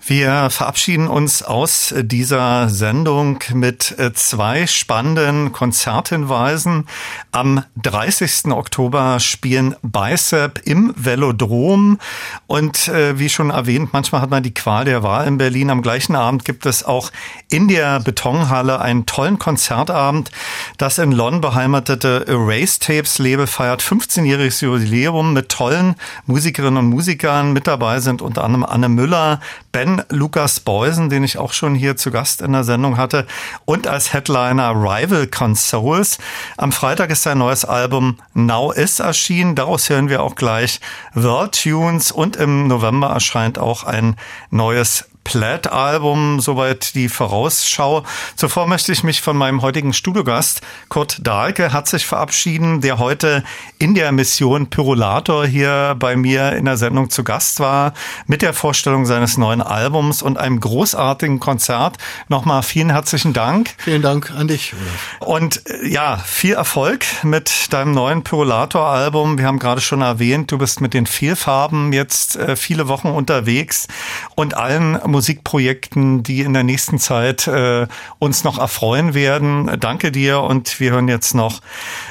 [0.09, 6.87] Wir verabschieden uns aus dieser Sendung mit äh, zwei spannenden Konzerthinweisen.
[7.31, 8.47] Am 30.
[8.47, 11.99] Oktober spielen Bicep im Velodrom
[12.47, 15.69] und äh, wie schon erwähnt, manchmal hat man die Qual der Wahl in Berlin.
[15.69, 17.11] Am gleichen Abend gibt es auch
[17.51, 20.31] in der Betonhalle einen tollen Konzertabend.
[20.79, 27.53] Das in London beheimatete Erase Tapes Label feiert 15-jähriges Jubiläum mit tollen Musikerinnen und Musikern.
[27.53, 29.41] Mit dabei sind unter anderem Anne Müller,
[29.71, 33.27] Ben Lukas Beusen, den ich auch schon hier zu Gast in der Sendung hatte,
[33.65, 36.19] und als Headliner Rival Consoles.
[36.57, 39.55] Am Freitag ist sein neues Album Now Is erschienen.
[39.55, 40.81] Daraus hören wir auch gleich
[41.15, 44.17] World Tunes und im November erscheint auch ein
[44.51, 48.03] neues Plaid-Album, soweit die Vorausschau.
[48.35, 53.45] Zuvor möchte ich mich von meinem heutigen Studiogast Kurt Dahlke herzlich verabschieden, der heute
[53.79, 57.93] in der Mission Pyrolator hier bei mir in der Sendung zu Gast war,
[58.27, 61.99] mit der Vorstellung seines neuen Albums und einem großartigen Konzert.
[62.29, 63.75] Nochmal vielen herzlichen Dank.
[63.77, 64.73] Vielen Dank an dich.
[65.21, 65.29] Olaf.
[65.29, 69.37] Und äh, ja, viel Erfolg mit deinem neuen Pyrolator-Album.
[69.37, 73.89] Wir haben gerade schon erwähnt, du bist mit den Vielfarben jetzt äh, viele Wochen unterwegs
[74.35, 77.89] und allen Musikprojekten, die in der nächsten Zeit äh,
[78.21, 79.69] uns noch erfreuen werden.
[79.81, 81.61] Danke dir und wir hören jetzt noch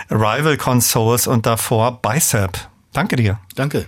[0.10, 2.68] Rival Consoles und davor Bicep.
[2.92, 3.40] Danke dir.
[3.56, 3.88] Danke.